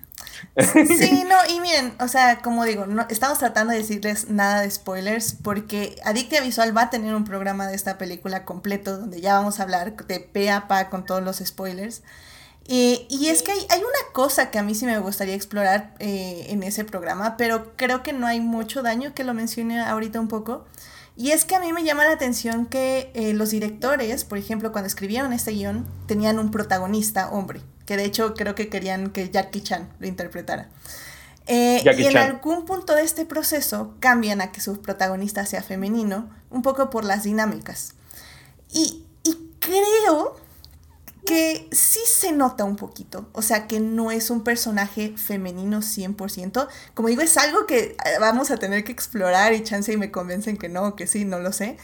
Sí, 0.58 1.23
no, 1.30 1.56
y 1.56 1.60
miren, 1.62 1.93
o 1.99 2.08
sea, 2.08 2.39
como 2.39 2.65
digo, 2.65 2.86
no, 2.86 3.06
estamos 3.10 3.39
tratando 3.39 3.71
de 3.71 3.80
decirles 3.80 4.30
nada 4.30 4.62
de 4.62 4.69
spoilers 4.69 5.34
porque 5.41 5.95
Adictia 6.04 6.41
Visual 6.41 6.76
va 6.76 6.84
a 6.84 6.89
tener 6.89 7.15
un 7.15 7.23
programa 7.23 7.67
de 7.67 7.76
esta 7.76 7.97
película 7.97 8.45
completo 8.45 8.97
donde 8.97 9.21
ya 9.21 9.36
vamos 9.36 9.60
a 9.60 9.63
hablar 9.63 9.95
de 9.95 10.19
pe 10.19 10.52
a 10.52 10.67
pa 10.67 10.89
con 10.89 11.06
todos 11.06 11.23
los 11.23 11.38
spoilers. 11.38 12.04
y 12.67 13.28
es 13.28 13.41
que 13.41 13.52
hay, 13.52 13.65
hay, 13.69 13.80
una 13.80 14.13
cosa 14.13 14.52
que 14.52 14.60
a 14.60 14.63
mí 14.63 14.76
sí 14.76 14.86
me 14.86 14.97
gustaría 14.99 15.36
explorar 15.36 15.93
eh, 15.99 16.47
en 16.49 16.63
ese 16.63 16.84
programa, 16.84 17.36
pero 17.38 17.73
creo 17.76 18.04
que 18.04 18.13
no 18.13 18.28
hay 18.28 18.41
mucho 18.41 18.82
daño 18.84 19.13
que 19.13 19.23
lo 19.23 19.34
mencione 19.34 19.82
ahorita 19.82 20.19
un 20.19 20.28
poco. 20.28 20.65
Y 21.15 21.32
es 21.32 21.45
que 21.45 21.56
a 21.56 21.60
mí 21.60 21.71
me 21.73 21.84
llama 21.84 22.06
la 22.06 22.12
atención 22.12 22.65
que 22.65 23.12
eh, 23.13 23.34
los 23.34 23.52
directores, 23.52 24.26
por 24.26 24.38
ejemplo, 24.38 24.71
cuando 24.71 24.88
escribieron 24.88 25.32
este 25.32 25.52
guion, 25.52 25.86
tenían 26.08 26.39
un 26.39 26.49
protagonista 26.49 27.30
hombre, 27.30 27.62
que 27.86 27.97
de 27.97 28.06
hecho 28.06 28.34
creo 28.34 28.56
que 28.56 28.67
querían 28.69 29.12
que 29.12 29.30
Jackie 29.30 29.62
Chan 29.62 29.89
lo 29.99 30.08
interpretara. 30.08 30.69
Eh, 31.45 31.84
y 31.97 32.06
en 32.06 32.17
algún 32.17 32.65
punto 32.65 32.95
de 32.95 33.04
este 33.04 33.26
proceso 33.26 33.95
cambian 33.99 34.41
a 34.41 34.52
que 34.52 34.62
su 34.62 34.82
protagonista 34.82 35.45
sea 35.45 35.62
femenino, 35.62 36.30
un 36.49 36.62
poco 36.62 36.89
por 36.89 37.04
las 37.04 37.23
dinámicas. 37.23 37.93
Y, 38.71 39.06
y 39.23 39.38
creo 39.60 40.38
que 41.25 41.69
sí 41.71 41.99
se 42.05 42.31
nota 42.31 42.63
un 42.63 42.75
poquito, 42.75 43.29
o 43.33 43.41
sea 43.41 43.67
que 43.67 43.79
no 43.79 44.12
es 44.12 44.29
un 44.29 44.43
personaje 44.43 45.13
femenino 45.17 45.79
100%, 45.79 46.67
como 46.93 47.07
digo, 47.07 47.21
es 47.21 47.38
algo 47.38 47.65
que 47.65 47.95
eh, 48.05 48.19
vamos 48.19 48.51
a 48.51 48.57
tener 48.57 48.83
que 48.83 48.91
explorar 48.91 49.53
y 49.53 49.63
chance 49.63 49.91
y 49.91 49.97
me 49.97 50.12
convencen 50.12 50.57
que 50.57 50.69
no, 50.69 50.95
que 50.95 51.07
sí, 51.07 51.25
no 51.25 51.39
lo 51.39 51.53
sé, 51.53 51.77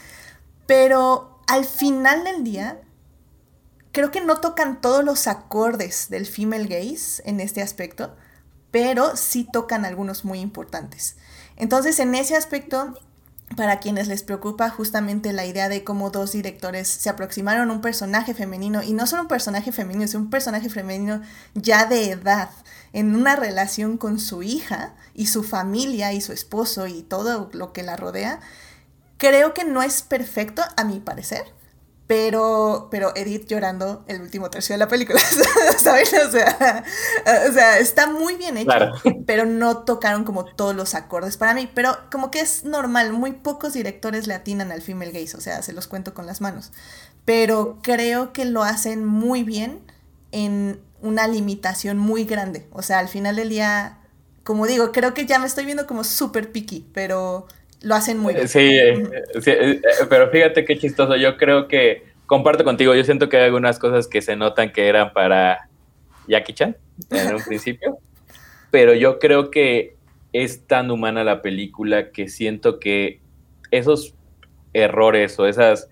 pero 0.66 1.40
al 1.46 1.64
final 1.64 2.24
del 2.24 2.44
día 2.44 2.80
creo 3.92 4.10
que 4.10 4.20
no 4.20 4.40
tocan 4.40 4.80
todos 4.80 5.04
los 5.04 5.26
acordes 5.26 6.08
del 6.10 6.26
female 6.26 6.66
gaze 6.66 7.22
en 7.24 7.40
este 7.40 7.62
aspecto, 7.62 8.14
pero 8.70 9.16
sí 9.16 9.48
tocan 9.50 9.84
algunos 9.84 10.24
muy 10.24 10.38
importantes. 10.40 11.16
Entonces 11.56 11.98
en 11.98 12.14
ese 12.14 12.36
aspecto 12.36 12.94
para 13.56 13.80
quienes 13.80 14.08
les 14.08 14.22
preocupa 14.22 14.70
justamente 14.70 15.32
la 15.32 15.44
idea 15.44 15.68
de 15.68 15.82
cómo 15.84 16.10
dos 16.10 16.32
directores 16.32 16.88
se 16.88 17.10
aproximaron 17.10 17.70
a 17.70 17.72
un 17.72 17.80
personaje 17.80 18.34
femenino, 18.34 18.82
y 18.82 18.92
no 18.92 19.06
solo 19.06 19.22
un 19.22 19.28
personaje 19.28 19.72
femenino, 19.72 20.06
sino 20.06 20.24
un 20.24 20.30
personaje 20.30 20.68
femenino 20.70 21.20
ya 21.54 21.86
de 21.86 22.10
edad, 22.10 22.50
en 22.92 23.14
una 23.14 23.36
relación 23.36 23.98
con 23.98 24.18
su 24.18 24.42
hija 24.42 24.94
y 25.14 25.26
su 25.26 25.42
familia 25.42 26.12
y 26.12 26.20
su 26.20 26.32
esposo 26.32 26.86
y 26.86 27.02
todo 27.02 27.50
lo 27.52 27.72
que 27.72 27.82
la 27.82 27.96
rodea, 27.96 28.40
creo 29.18 29.52
que 29.52 29.64
no 29.64 29.82
es 29.82 30.02
perfecto 30.02 30.62
a 30.76 30.84
mi 30.84 31.00
parecer. 31.00 31.44
Pero, 32.10 32.88
pero 32.90 33.12
Edith 33.14 33.46
llorando 33.46 34.02
el 34.08 34.20
último 34.20 34.50
tercio 34.50 34.74
de 34.74 34.78
la 34.78 34.88
película, 34.88 35.20
¿sabes? 35.78 36.12
O 36.12 36.28
sea, 36.32 36.84
o 37.48 37.52
sea, 37.52 37.78
está 37.78 38.08
muy 38.08 38.34
bien 38.34 38.56
hecho, 38.56 38.72
pero 39.26 39.46
no 39.46 39.84
tocaron 39.84 40.24
como 40.24 40.44
todos 40.44 40.74
los 40.74 40.96
acordes 40.96 41.36
para 41.36 41.54
mí. 41.54 41.70
Pero 41.72 41.96
como 42.10 42.32
que 42.32 42.40
es 42.40 42.64
normal, 42.64 43.12
muy 43.12 43.30
pocos 43.30 43.74
directores 43.74 44.26
le 44.26 44.34
atinan 44.34 44.72
al 44.72 44.82
female 44.82 45.12
gaze, 45.12 45.36
o 45.36 45.40
sea, 45.40 45.62
se 45.62 45.72
los 45.72 45.86
cuento 45.86 46.12
con 46.12 46.26
las 46.26 46.40
manos. 46.40 46.72
Pero 47.24 47.78
creo 47.80 48.32
que 48.32 48.44
lo 48.44 48.64
hacen 48.64 49.04
muy 49.04 49.44
bien 49.44 49.80
en 50.32 50.80
una 51.02 51.28
limitación 51.28 51.96
muy 51.96 52.24
grande. 52.24 52.66
O 52.72 52.82
sea, 52.82 52.98
al 52.98 53.06
final 53.06 53.36
del 53.36 53.50
día, 53.50 54.00
como 54.42 54.66
digo, 54.66 54.90
creo 54.90 55.14
que 55.14 55.26
ya 55.26 55.38
me 55.38 55.46
estoy 55.46 55.64
viendo 55.64 55.86
como 55.86 56.02
súper 56.02 56.50
picky, 56.50 56.90
pero 56.92 57.46
lo 57.82 57.94
hacen 57.94 58.18
muy 58.18 58.34
bien. 58.34 58.48
Sí, 58.48 58.70
sí, 59.40 59.50
eh, 59.50 59.80
pero 60.08 60.30
fíjate 60.30 60.64
qué 60.64 60.78
chistoso. 60.78 61.16
Yo 61.16 61.36
creo 61.36 61.68
que 61.68 62.04
comparto 62.26 62.64
contigo. 62.64 62.94
Yo 62.94 63.04
siento 63.04 63.28
que 63.28 63.38
hay 63.38 63.44
algunas 63.44 63.78
cosas 63.78 64.06
que 64.06 64.22
se 64.22 64.36
notan 64.36 64.72
que 64.72 64.86
eran 64.86 65.12
para 65.12 65.68
Jackie 66.28 66.52
Chan 66.52 66.76
en 67.10 67.34
un 67.34 67.42
principio, 67.42 67.98
pero 68.70 68.94
yo 68.94 69.18
creo 69.18 69.50
que 69.50 69.96
es 70.32 70.66
tan 70.66 70.90
humana 70.90 71.24
la 71.24 71.42
película 71.42 72.12
que 72.12 72.28
siento 72.28 72.78
que 72.78 73.20
esos 73.70 74.14
errores 74.72 75.38
o 75.40 75.46
esas 75.46 75.88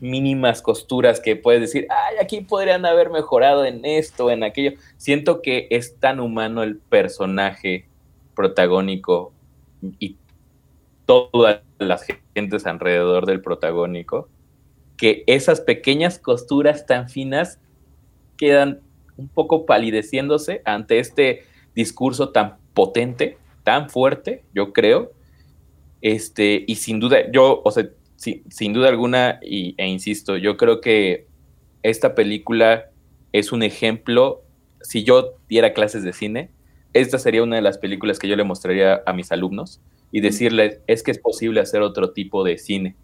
mínimas 0.00 0.62
costuras 0.62 1.20
que 1.20 1.36
puedes 1.36 1.60
decir, 1.60 1.86
ay, 1.90 2.16
aquí 2.20 2.40
podrían 2.40 2.84
haber 2.86 3.10
mejorado 3.10 3.64
en 3.64 3.84
esto, 3.84 4.30
en 4.30 4.42
aquello. 4.42 4.72
Siento 4.96 5.42
que 5.42 5.68
es 5.70 5.96
tan 5.98 6.20
humano 6.20 6.62
el 6.62 6.78
personaje 6.78 7.86
protagónico 8.34 9.32
y 9.98 10.16
todas 11.06 11.62
las 11.78 12.06
gentes 12.34 12.66
alrededor 12.66 13.26
del 13.26 13.40
protagónico, 13.40 14.28
que 14.96 15.24
esas 15.26 15.60
pequeñas 15.60 16.18
costuras 16.18 16.86
tan 16.86 17.08
finas 17.08 17.60
quedan 18.36 18.80
un 19.16 19.28
poco 19.28 19.66
palideciéndose 19.66 20.62
ante 20.64 20.98
este 20.98 21.44
discurso 21.74 22.30
tan 22.30 22.56
potente, 22.74 23.38
tan 23.62 23.90
fuerte, 23.90 24.44
yo 24.54 24.72
creo. 24.72 25.12
Este, 26.00 26.64
y 26.66 26.76
sin 26.76 27.00
duda, 27.00 27.30
yo, 27.32 27.62
o 27.64 27.70
sea, 27.70 27.88
sin 28.16 28.72
duda 28.72 28.88
alguna, 28.88 29.40
y, 29.42 29.74
e 29.78 29.86
insisto, 29.86 30.36
yo 30.36 30.56
creo 30.56 30.80
que 30.80 31.26
esta 31.82 32.14
película 32.14 32.90
es 33.32 33.52
un 33.52 33.62
ejemplo, 33.62 34.42
si 34.80 35.04
yo 35.04 35.34
diera 35.48 35.72
clases 35.72 36.02
de 36.02 36.12
cine, 36.12 36.50
esta 36.92 37.18
sería 37.18 37.42
una 37.42 37.56
de 37.56 37.62
las 37.62 37.78
películas 37.78 38.18
que 38.18 38.28
yo 38.28 38.36
le 38.36 38.44
mostraría 38.44 39.02
a 39.06 39.12
mis 39.12 39.32
alumnos 39.32 39.80
y 40.14 40.20
decirles, 40.20 40.78
es 40.86 41.02
que 41.02 41.10
es 41.10 41.18
posible 41.18 41.58
hacer 41.58 41.82
otro 41.82 42.12
tipo 42.12 42.44
de 42.44 42.56
cine. 42.56 42.94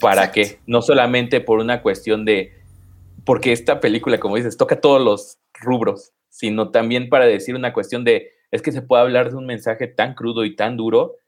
¿Para 0.00 0.32
qué? 0.32 0.58
No 0.66 0.82
solamente 0.82 1.40
por 1.40 1.60
una 1.60 1.80
cuestión 1.80 2.24
de, 2.24 2.54
porque 3.24 3.52
esta 3.52 3.78
película, 3.78 4.18
como 4.18 4.34
dices, 4.34 4.56
toca 4.56 4.80
todos 4.80 5.00
los 5.00 5.38
rubros, 5.60 6.10
sino 6.28 6.72
también 6.72 7.08
para 7.08 7.26
decir 7.26 7.54
una 7.54 7.72
cuestión 7.72 8.02
de, 8.02 8.32
es 8.50 8.62
que 8.62 8.72
se 8.72 8.82
puede 8.82 9.02
hablar 9.02 9.30
de 9.30 9.36
un 9.36 9.46
mensaje 9.46 9.86
tan 9.86 10.14
crudo 10.14 10.44
y 10.44 10.56
tan 10.56 10.76
duro 10.76 11.18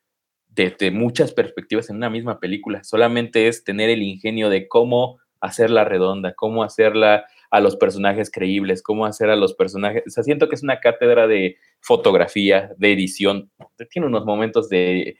desde 0.48 0.90
muchas 0.90 1.32
perspectivas 1.32 1.88
en 1.88 1.98
una 1.98 2.10
misma 2.10 2.40
película. 2.40 2.82
Solamente 2.82 3.46
es 3.46 3.62
tener 3.62 3.90
el 3.90 4.02
ingenio 4.02 4.50
de 4.50 4.66
cómo 4.66 5.20
hacerla 5.40 5.84
redonda, 5.84 6.34
cómo 6.34 6.64
hacerla 6.64 7.26
a 7.52 7.60
los 7.60 7.76
personajes 7.76 8.30
creíbles, 8.30 8.82
cómo 8.82 9.04
hacer 9.04 9.28
a 9.28 9.36
los 9.36 9.52
personajes. 9.52 10.02
O 10.06 10.10
sea, 10.10 10.24
siento 10.24 10.48
que 10.48 10.54
es 10.54 10.62
una 10.62 10.80
cátedra 10.80 11.26
de 11.26 11.58
fotografía, 11.80 12.72
de 12.78 12.92
edición. 12.92 13.52
Tiene 13.90 14.08
unos 14.08 14.24
momentos 14.24 14.70
de 14.70 15.18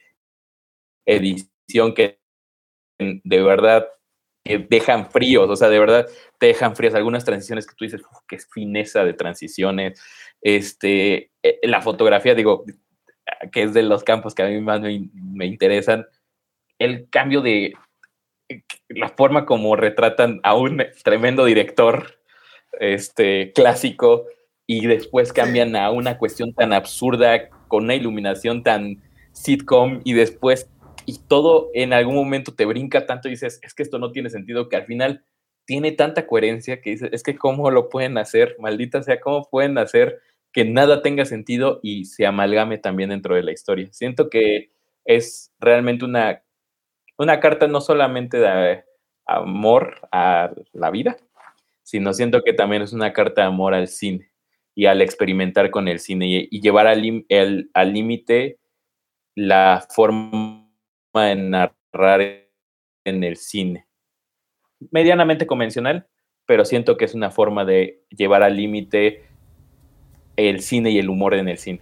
edición 1.05 1.93
que 1.93 2.19
de 2.97 3.43
verdad 3.43 3.87
dejan 4.43 5.11
fríos, 5.11 5.47
o 5.47 5.55
sea, 5.55 5.69
de 5.69 5.77
verdad 5.77 6.07
te 6.39 6.47
dejan 6.47 6.75
fríos. 6.75 6.95
Algunas 6.95 7.23
transiciones 7.23 7.67
que 7.67 7.75
tú 7.75 7.85
dices, 7.85 8.01
qué 8.27 8.39
fineza 8.39 9.05
de 9.05 9.13
transiciones. 9.13 10.01
Este, 10.41 11.29
eh, 11.43 11.59
la 11.61 11.83
fotografía, 11.83 12.33
digo, 12.33 12.65
que 13.51 13.61
es 13.61 13.75
de 13.75 13.83
los 13.83 14.03
campos 14.03 14.33
que 14.33 14.41
a 14.41 14.47
mí 14.47 14.59
más 14.59 14.81
me, 14.81 15.07
me 15.13 15.45
interesan. 15.45 16.07
El 16.79 17.07
cambio 17.11 17.41
de 17.41 17.73
la 18.89 19.09
forma 19.09 19.45
como 19.45 19.75
retratan 19.75 20.39
a 20.41 20.55
un 20.55 20.83
tremendo 21.03 21.45
director 21.45 22.22
este, 22.79 23.51
clásico 23.53 24.25
y 24.65 24.87
después 24.87 25.33
cambian 25.33 25.75
a 25.75 25.91
una 25.91 26.17
cuestión 26.17 26.53
tan 26.53 26.73
absurda 26.73 27.49
con 27.67 27.85
una 27.85 27.95
iluminación 27.95 28.63
tan 28.63 29.01
sitcom 29.31 30.01
y 30.03 30.13
después 30.13 30.69
y 31.05 31.19
todo 31.27 31.69
en 31.73 31.93
algún 31.93 32.15
momento 32.15 32.53
te 32.53 32.65
brinca 32.65 33.05
tanto 33.05 33.27
y 33.27 33.31
dices, 33.31 33.59
es 33.61 33.73
que 33.73 33.83
esto 33.83 33.99
no 33.99 34.11
tiene 34.11 34.29
sentido, 34.29 34.69
que 34.69 34.77
al 34.77 34.85
final 34.85 35.23
tiene 35.65 35.91
tanta 35.91 36.27
coherencia 36.27 36.81
que 36.81 36.91
dices, 36.91 37.09
es 37.11 37.23
que 37.23 37.35
cómo 37.35 37.69
lo 37.71 37.89
pueden 37.89 38.17
hacer, 38.17 38.55
maldita 38.59 39.03
sea, 39.03 39.19
cómo 39.19 39.49
pueden 39.49 39.77
hacer 39.77 40.21
que 40.51 40.65
nada 40.65 41.01
tenga 41.01 41.25
sentido 41.25 41.79
y 41.81 42.05
se 42.05 42.25
amalgame 42.25 42.77
también 42.77 43.09
dentro 43.09 43.35
de 43.35 43.43
la 43.43 43.51
historia. 43.51 43.89
Siento 43.91 44.29
que 44.29 44.71
es 45.03 45.51
realmente 45.59 46.05
una, 46.05 46.43
una 47.17 47.39
carta 47.39 47.67
no 47.67 47.81
solamente 47.81 48.37
de 48.37 48.83
amor 49.25 49.95
a 50.11 50.51
la 50.73 50.91
vida, 50.91 51.17
sino 51.93 52.11
siento 52.11 52.41
que 52.41 52.53
también 52.53 52.81
es 52.81 52.91
una 52.91 53.13
carta 53.13 53.41
de 53.41 53.47
amor 53.49 53.75
al 53.75 53.87
cine 53.87 54.31
y 54.73 54.87
al 54.87 54.99
experimentar 54.99 55.69
con 55.69 55.87
el 55.87 55.99
cine 55.99 56.47
y, 56.49 56.59
llevar 56.59 56.87
al 56.87 57.93
límite 57.93 58.57
la 59.35 59.85
forma 59.93 60.71
de 61.13 61.35
narrar 61.35 62.49
en 63.05 63.23
el 63.23 63.37
cine. 63.37 63.85
Medianamente 64.89 65.45
convencional, 65.45 66.07
pero 66.47 66.65
siento 66.65 66.97
que 66.97 67.05
es 67.05 67.13
una 67.13 67.29
forma 67.29 67.63
de 67.63 68.01
llevar 68.09 68.41
al 68.41 68.57
límite 68.57 69.27
el 70.35 70.61
cine 70.61 70.89
y 70.89 70.97
el 70.97 71.09
humor 71.09 71.35
en 71.35 71.47
el 71.47 71.59
cine. 71.59 71.81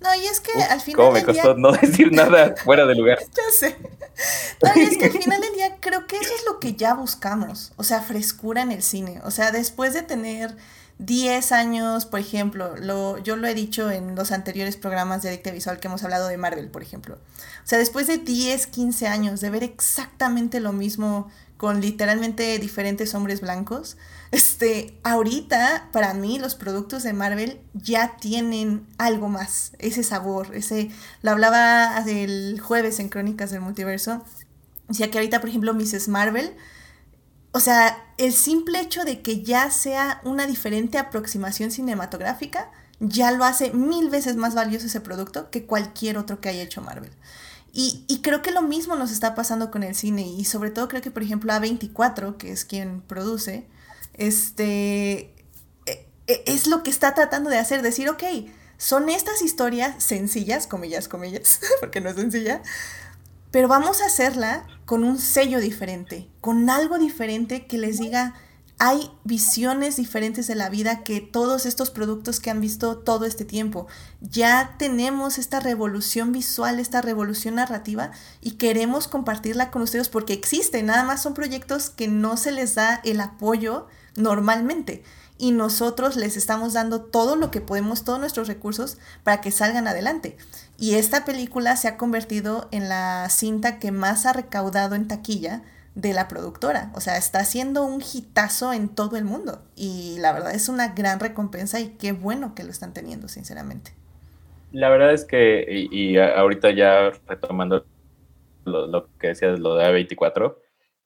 No, 0.00 0.14
y 0.14 0.24
es 0.24 0.40
que 0.40 0.52
al 0.62 0.80
final. 0.80 0.96
¿Cómo 0.96 1.12
me 1.12 1.24
costó 1.24 1.58
no 1.58 1.72
decir 1.82 2.10
nada 2.10 2.56
fuera 2.56 2.86
de 2.86 2.94
lugar? 2.94 3.18
ya 3.36 3.50
sé. 3.50 3.76
No, 4.62 4.70
y 4.76 4.84
es 4.84 4.96
que 4.96 5.06
al 5.06 5.12
final 5.12 5.40
del 5.42 5.54
día 5.54 5.76
creo 5.80 6.06
que 6.06 6.16
eso 6.16 6.34
es 6.34 6.44
lo 6.46 6.60
que 6.60 6.74
ya 6.74 6.94
buscamos. 6.94 7.72
O 7.76 7.84
sea, 7.84 8.00
frescura 8.00 8.62
en 8.62 8.70
el 8.70 8.82
cine. 8.82 9.20
O 9.24 9.30
sea, 9.30 9.50
después 9.50 9.92
de 9.92 10.02
tener 10.02 10.56
10 10.98 11.52
años, 11.52 12.06
por 12.06 12.20
ejemplo, 12.20 12.76
lo, 12.76 13.18
yo 13.18 13.36
lo 13.36 13.48
he 13.48 13.54
dicho 13.54 13.90
en 13.90 14.14
los 14.14 14.30
anteriores 14.30 14.76
programas 14.76 15.22
de 15.22 15.30
Adicte 15.30 15.50
Visual 15.50 15.80
que 15.80 15.88
hemos 15.88 16.04
hablado 16.04 16.28
de 16.28 16.36
Marvel, 16.36 16.68
por 16.68 16.82
ejemplo. 16.82 17.16
O 17.16 17.66
sea, 17.66 17.78
después 17.78 18.06
de 18.06 18.18
10, 18.18 18.66
15 18.68 19.08
años 19.08 19.40
de 19.40 19.50
ver 19.50 19.64
exactamente 19.64 20.60
lo 20.60 20.72
mismo 20.72 21.30
con 21.62 21.80
literalmente 21.80 22.58
diferentes 22.58 23.14
hombres 23.14 23.40
blancos, 23.40 23.96
este, 24.32 24.98
ahorita 25.04 25.90
para 25.92 26.12
mí 26.12 26.40
los 26.40 26.56
productos 26.56 27.04
de 27.04 27.12
Marvel 27.12 27.60
ya 27.72 28.16
tienen 28.16 28.84
algo 28.98 29.28
más, 29.28 29.70
ese 29.78 30.02
sabor, 30.02 30.56
ese, 30.56 30.90
lo 31.22 31.30
hablaba 31.30 32.02
el 32.04 32.58
jueves 32.60 32.98
en 32.98 33.08
Crónicas 33.08 33.52
del 33.52 33.60
Multiverso, 33.60 34.24
decía 34.88 35.08
que 35.12 35.18
ahorita 35.18 35.38
por 35.38 35.50
ejemplo 35.50 35.72
Mrs. 35.72 36.08
Marvel, 36.08 36.52
o 37.52 37.60
sea, 37.60 37.96
el 38.18 38.32
simple 38.32 38.80
hecho 38.80 39.04
de 39.04 39.22
que 39.22 39.44
ya 39.44 39.70
sea 39.70 40.20
una 40.24 40.48
diferente 40.48 40.98
aproximación 40.98 41.70
cinematográfica, 41.70 42.72
ya 42.98 43.30
lo 43.30 43.44
hace 43.44 43.70
mil 43.72 44.10
veces 44.10 44.34
más 44.34 44.56
valioso 44.56 44.86
ese 44.86 45.00
producto 45.00 45.48
que 45.48 45.64
cualquier 45.64 46.18
otro 46.18 46.40
que 46.40 46.48
haya 46.48 46.62
hecho 46.64 46.82
Marvel. 46.82 47.12
Y, 47.74 48.04
y, 48.06 48.20
creo 48.20 48.42
que 48.42 48.50
lo 48.50 48.60
mismo 48.60 48.96
nos 48.96 49.10
está 49.10 49.34
pasando 49.34 49.70
con 49.70 49.82
el 49.82 49.94
cine 49.94 50.28
y 50.28 50.44
sobre 50.44 50.70
todo 50.70 50.88
creo 50.88 51.00
que 51.00 51.10
por 51.10 51.22
ejemplo 51.22 51.54
A24, 51.54 52.36
que 52.36 52.52
es 52.52 52.66
quien 52.66 53.00
produce, 53.00 53.66
este, 54.12 55.34
e, 55.86 56.06
e, 56.26 56.42
es 56.46 56.66
lo 56.66 56.82
que 56.82 56.90
está 56.90 57.14
tratando 57.14 57.48
de 57.48 57.58
hacer, 57.58 57.80
decir, 57.80 58.10
ok, 58.10 58.22
son 58.76 59.08
estas 59.08 59.40
historias 59.40 60.02
sencillas, 60.02 60.66
comillas, 60.66 61.08
comillas, 61.08 61.60
porque 61.80 62.02
no 62.02 62.10
es 62.10 62.16
sencilla, 62.16 62.62
pero 63.50 63.68
vamos 63.68 64.02
a 64.02 64.06
hacerla 64.06 64.66
con 64.84 65.04
un 65.04 65.18
sello 65.18 65.60
diferente, 65.60 66.28
con 66.40 66.68
algo 66.68 66.98
diferente 66.98 67.66
que 67.66 67.78
les 67.78 67.98
diga, 67.98 68.34
hay 68.84 69.12
visiones 69.22 69.94
diferentes 69.94 70.48
de 70.48 70.56
la 70.56 70.68
vida 70.68 71.04
que 71.04 71.20
todos 71.20 71.66
estos 71.66 71.90
productos 71.90 72.40
que 72.40 72.50
han 72.50 72.60
visto 72.60 72.98
todo 72.98 73.26
este 73.26 73.44
tiempo. 73.44 73.86
Ya 74.20 74.74
tenemos 74.76 75.38
esta 75.38 75.60
revolución 75.60 76.32
visual, 76.32 76.80
esta 76.80 77.00
revolución 77.00 77.54
narrativa 77.54 78.10
y 78.40 78.54
queremos 78.54 79.06
compartirla 79.06 79.70
con 79.70 79.82
ustedes 79.82 80.08
porque 80.08 80.32
existe, 80.32 80.82
nada 80.82 81.04
más 81.04 81.22
son 81.22 81.32
proyectos 81.32 81.90
que 81.90 82.08
no 82.08 82.36
se 82.36 82.50
les 82.50 82.74
da 82.74 83.00
el 83.04 83.20
apoyo 83.20 83.86
normalmente. 84.16 85.04
y 85.38 85.50
nosotros 85.50 86.14
les 86.14 86.36
estamos 86.36 86.72
dando 86.72 87.00
todo 87.00 87.34
lo 87.34 87.50
que 87.50 87.60
podemos, 87.60 88.04
todos 88.04 88.20
nuestros 88.20 88.46
recursos 88.46 88.98
para 89.24 89.40
que 89.40 89.50
salgan 89.50 89.88
adelante. 89.88 90.36
Y 90.78 90.94
esta 90.94 91.24
película 91.24 91.76
se 91.76 91.88
ha 91.88 91.96
convertido 91.96 92.68
en 92.70 92.88
la 92.88 93.28
cinta 93.28 93.80
que 93.80 93.90
más 93.90 94.24
ha 94.24 94.32
recaudado 94.32 94.94
en 94.94 95.08
taquilla 95.08 95.62
de 95.94 96.12
la 96.12 96.28
productora. 96.28 96.90
O 96.94 97.00
sea, 97.00 97.16
está 97.16 97.40
haciendo 97.40 97.84
un 97.84 98.02
hitazo 98.02 98.72
en 98.72 98.88
todo 98.88 99.16
el 99.16 99.24
mundo. 99.24 99.62
Y 99.76 100.16
la 100.18 100.32
verdad 100.32 100.54
es 100.54 100.68
una 100.68 100.94
gran 100.94 101.20
recompensa 101.20 101.80
y 101.80 101.96
qué 101.98 102.12
bueno 102.12 102.54
que 102.54 102.64
lo 102.64 102.70
están 102.70 102.92
teniendo, 102.92 103.28
sinceramente. 103.28 103.92
La 104.72 104.88
verdad 104.88 105.12
es 105.12 105.24
que, 105.24 105.88
y, 105.90 106.16
ahorita 106.16 106.70
ya 106.70 107.12
retomando 107.26 107.84
lo, 108.64 109.08
que 109.18 109.28
decías, 109.28 109.58
lo 109.58 109.74
de 109.76 109.84
A24, 109.84 110.56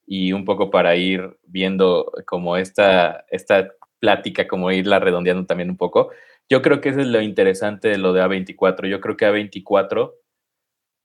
y 0.07 0.33
un 0.33 0.45
poco 0.45 0.71
para 0.71 0.95
ir 0.95 1.37
viendo 1.47 2.13
como 2.27 2.57
esta, 2.57 3.25
esta 3.29 3.73
plática, 3.99 4.47
como 4.47 4.71
irla 4.71 5.01
redondeando 5.01 5.47
también 5.47 5.71
un 5.71 5.77
poco, 5.77 6.11
yo 6.49 6.63
creo 6.63 6.81
que 6.81 6.91
eso 6.91 7.01
es 7.01 7.09
lo 7.09 7.21
interesante 7.21 7.89
de 7.89 7.99
lo 7.99 8.13
de 8.13 8.23
A24. 8.23 8.89
Yo 8.89 9.01
creo 9.01 9.17
que 9.17 9.27
A24 9.27 10.13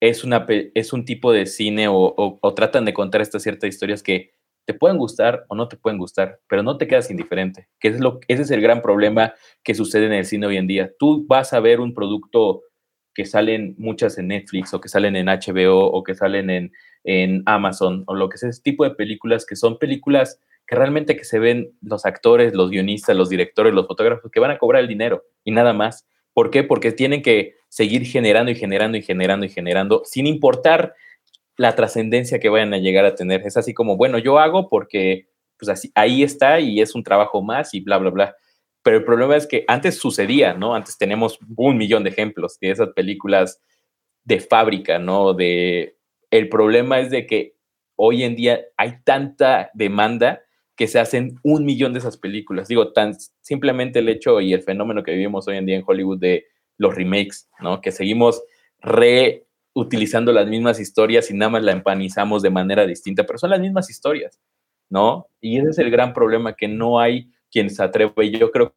es, 0.01 0.23
una, 0.23 0.45
es 0.49 0.93
un 0.93 1.05
tipo 1.05 1.31
de 1.31 1.45
cine 1.45 1.87
o, 1.87 2.39
tratan 2.55 2.83
de 2.85 2.93
contar 2.93 3.21
estas 3.21 3.43
ciertas 3.43 3.69
historias 3.69 4.03
que 4.03 4.33
te 4.65 4.73
pueden 4.73 4.97
gustar 4.97 5.45
o 5.47 5.55
no 5.55 5.67
te 5.67 5.77
pueden 5.77 5.99
gustar, 5.99 6.39
pero 6.47 6.63
no 6.63 6.77
te 6.77 6.87
quedas 6.87 7.09
indiferente, 7.09 7.67
que 7.79 7.89
es 7.89 7.99
lo, 7.99 8.19
ese 8.27 8.41
es 8.41 8.51
el 8.51 8.61
gran 8.61 8.81
problema 8.81 9.33
que 9.63 9.75
sucede 9.75 10.07
en 10.07 10.13
el 10.13 10.25
cine 10.25 10.47
hoy 10.47 10.57
en 10.57 10.67
día. 10.67 10.91
Tú 10.99 11.25
vas 11.27 11.53
a 11.53 11.59
ver 11.59 11.79
un 11.79 11.93
producto 11.93 12.63
que 13.13 13.25
salen 13.25 13.75
muchas 13.77 14.17
en 14.17 14.27
Netflix 14.29 14.73
o 14.73 14.81
que 14.81 14.89
salen 14.89 15.15
en 15.15 15.27
HBO 15.27 15.85
o 15.85 16.03
que 16.03 16.15
salen 16.15 16.49
en, 16.49 16.71
en 17.03 17.43
Amazon 17.45 18.03
o 18.07 18.15
lo 18.15 18.29
que 18.29 18.37
sea, 18.37 18.49
ese 18.49 18.61
tipo 18.61 18.83
de 18.83 18.91
películas 18.91 19.45
que 19.45 19.55
son 19.55 19.77
películas 19.77 20.39
que 20.65 20.75
realmente 20.75 21.15
que 21.15 21.25
se 21.25 21.37
ven 21.37 21.73
los 21.81 22.05
actores, 22.05 22.53
los 22.53 22.71
guionistas, 22.71 23.15
los 23.15 23.29
directores, 23.29 23.73
los 23.73 23.87
fotógrafos 23.87 24.31
que 24.31 24.39
van 24.39 24.51
a 24.51 24.57
cobrar 24.57 24.81
el 24.81 24.87
dinero 24.87 25.23
y 25.43 25.51
nada 25.51 25.73
más. 25.73 26.07
¿Por 26.33 26.49
qué? 26.49 26.63
Porque 26.63 26.91
tienen 26.91 27.21
que 27.21 27.55
seguir 27.69 28.05
generando 28.05 28.51
y 28.51 28.55
generando 28.55 28.97
y 28.97 29.01
generando 29.01 29.45
y 29.45 29.49
generando 29.49 30.01
sin 30.05 30.27
importar 30.27 30.93
la 31.57 31.75
trascendencia 31.75 32.39
que 32.39 32.49
vayan 32.49 32.73
a 32.73 32.77
llegar 32.77 33.05
a 33.05 33.15
tener. 33.15 33.45
Es 33.45 33.57
así 33.57 33.73
como, 33.73 33.97
bueno, 33.97 34.17
yo 34.17 34.39
hago 34.39 34.69
porque 34.69 35.27
pues 35.57 35.69
así, 35.69 35.91
ahí 35.93 36.23
está 36.23 36.59
y 36.59 36.81
es 36.81 36.95
un 36.95 37.03
trabajo 37.03 37.41
más 37.41 37.73
y 37.73 37.81
bla, 37.81 37.97
bla, 37.97 38.09
bla. 38.09 38.35
Pero 38.83 38.97
el 38.97 39.05
problema 39.05 39.35
es 39.35 39.45
que 39.45 39.63
antes 39.67 39.97
sucedía, 39.97 40.55
¿no? 40.55 40.73
Antes 40.73 40.97
tenemos 40.97 41.37
un 41.55 41.77
millón 41.77 42.03
de 42.03 42.09
ejemplos 42.09 42.57
de 42.59 42.71
esas 42.71 42.89
películas 42.89 43.61
de 44.23 44.39
fábrica, 44.39 44.97
¿no? 44.97 45.33
De 45.33 45.97
el 46.31 46.49
problema 46.49 46.99
es 46.99 47.11
de 47.11 47.27
que 47.27 47.53
hoy 47.95 48.23
en 48.23 48.35
día 48.35 48.61
hay 48.77 49.03
tanta 49.03 49.69
demanda 49.75 50.41
que 50.81 50.87
se 50.87 50.99
hacen 50.99 51.39
un 51.43 51.63
millón 51.63 51.93
de 51.93 51.99
esas 51.99 52.17
películas. 52.17 52.67
Digo, 52.67 52.91
tan 52.91 53.13
simplemente 53.39 53.99
el 53.99 54.09
hecho 54.09 54.41
y 54.41 54.51
el 54.51 54.63
fenómeno 54.63 55.03
que 55.03 55.11
vivimos 55.11 55.47
hoy 55.47 55.57
en 55.57 55.67
día 55.67 55.75
en 55.75 55.83
Hollywood 55.85 56.17
de 56.17 56.47
los 56.79 56.95
remakes, 56.95 57.47
¿no? 57.59 57.81
Que 57.81 57.91
seguimos 57.91 58.41
reutilizando 58.79 60.33
las 60.33 60.47
mismas 60.47 60.79
historias 60.79 61.29
y 61.29 61.35
nada 61.35 61.51
más 61.51 61.61
la 61.61 61.73
empanizamos 61.73 62.41
de 62.41 62.49
manera 62.49 62.87
distinta, 62.87 63.27
pero 63.27 63.37
son 63.37 63.51
las 63.51 63.59
mismas 63.59 63.91
historias, 63.91 64.39
¿no? 64.89 65.27
Y 65.39 65.59
ese 65.59 65.69
es 65.69 65.77
el 65.77 65.91
gran 65.91 66.13
problema, 66.13 66.55
que 66.55 66.67
no 66.67 66.99
hay 66.99 67.29
quien 67.51 67.69
se 67.69 67.83
atreve. 67.83 68.31
Yo 68.31 68.49
creo 68.49 68.73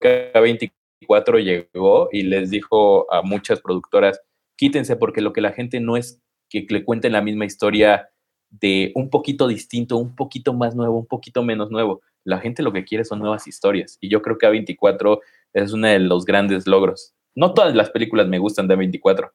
que 0.00 0.32
A24 0.34 1.44
llegó 1.44 2.08
y 2.10 2.24
les 2.24 2.50
dijo 2.50 3.06
a 3.14 3.22
muchas 3.22 3.60
productoras, 3.60 4.20
quítense 4.56 4.96
porque 4.96 5.20
lo 5.20 5.32
que 5.32 5.42
la 5.42 5.52
gente 5.52 5.78
no 5.78 5.96
es 5.96 6.20
que 6.50 6.66
le 6.68 6.84
cuenten 6.84 7.12
la 7.12 7.22
misma 7.22 7.44
historia 7.44 8.08
de 8.50 8.92
un 8.94 9.10
poquito 9.10 9.48
distinto, 9.48 9.96
un 9.96 10.14
poquito 10.14 10.52
más 10.52 10.74
nuevo, 10.74 10.98
un 10.98 11.06
poquito 11.06 11.42
menos 11.42 11.70
nuevo. 11.70 12.02
La 12.24 12.38
gente 12.38 12.62
lo 12.62 12.72
que 12.72 12.84
quiere 12.84 13.04
son 13.04 13.18
nuevas 13.18 13.46
historias 13.46 13.98
y 14.00 14.08
yo 14.08 14.22
creo 14.22 14.38
que 14.38 14.46
A24 14.46 15.20
es 15.52 15.72
uno 15.72 15.86
de 15.88 15.98
los 15.98 16.24
grandes 16.24 16.66
logros. 16.66 17.14
No 17.34 17.54
todas 17.54 17.74
las 17.74 17.90
películas 17.90 18.28
me 18.28 18.38
gustan 18.38 18.68
de 18.68 18.76
A24, 18.76 19.30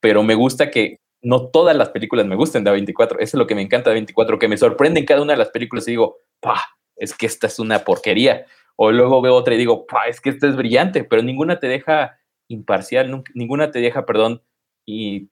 pero 0.00 0.22
me 0.22 0.34
gusta 0.34 0.70
que 0.70 1.00
no 1.22 1.48
todas 1.48 1.76
las 1.76 1.88
películas 1.90 2.26
me 2.26 2.36
gusten 2.36 2.64
de 2.64 2.70
A24. 2.70 3.16
Eso 3.18 3.18
es 3.20 3.34
lo 3.34 3.46
que 3.46 3.54
me 3.54 3.62
encanta 3.62 3.90
de 3.90 4.00
A24, 4.00 4.38
que 4.38 4.48
me 4.48 4.56
sorprende 4.56 5.00
en 5.00 5.06
cada 5.06 5.22
una 5.22 5.32
de 5.32 5.38
las 5.38 5.50
películas 5.50 5.88
y 5.88 5.92
digo, 5.92 6.18
¡pah! 6.40 6.62
Es 6.96 7.14
que 7.14 7.26
esta 7.26 7.46
es 7.46 7.58
una 7.58 7.80
porquería. 7.80 8.46
O 8.76 8.92
luego 8.92 9.20
veo 9.22 9.34
otra 9.34 9.54
y 9.54 9.58
digo, 9.58 9.86
¡pah! 9.86 10.06
Es 10.08 10.20
que 10.20 10.30
esta 10.30 10.46
es 10.46 10.56
brillante, 10.56 11.04
pero 11.04 11.22
ninguna 11.22 11.58
te 11.58 11.66
deja 11.66 12.18
imparcial, 12.48 13.24
ninguna 13.34 13.70
te 13.70 13.80
deja, 13.80 14.06
perdón, 14.06 14.42
y 14.86 15.30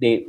de 0.00 0.24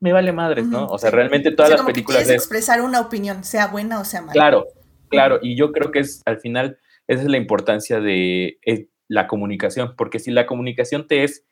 me 0.00 0.12
vale 0.12 0.32
madres, 0.32 0.66
¿no? 0.66 0.86
O 0.86 0.98
sea, 0.98 1.10
realmente 1.10 1.52
todas 1.52 1.70
las 1.70 1.82
películas. 1.82 2.22
es 2.22 2.30
expresar 2.30 2.80
una 2.80 3.00
opinión, 3.00 3.44
sea 3.44 3.66
buena 3.66 4.00
o 4.00 4.04
sea 4.04 4.22
mala. 4.22 4.32
Claro, 4.32 4.66
claro. 5.08 5.38
Y 5.42 5.56
yo 5.56 5.72
creo 5.72 5.92
que 5.92 6.00
es 6.00 6.22
al 6.24 6.40
final, 6.40 6.78
esa 7.06 7.22
es 7.22 7.28
la 7.28 7.36
importancia 7.36 8.00
de 8.00 8.58
eh, 8.64 8.88
la 9.08 9.26
comunicación, 9.26 9.94
porque 9.96 10.18
si 10.18 10.30
la 10.30 10.46
comunicación 10.46 11.06
te 11.06 11.22
es 11.22 11.44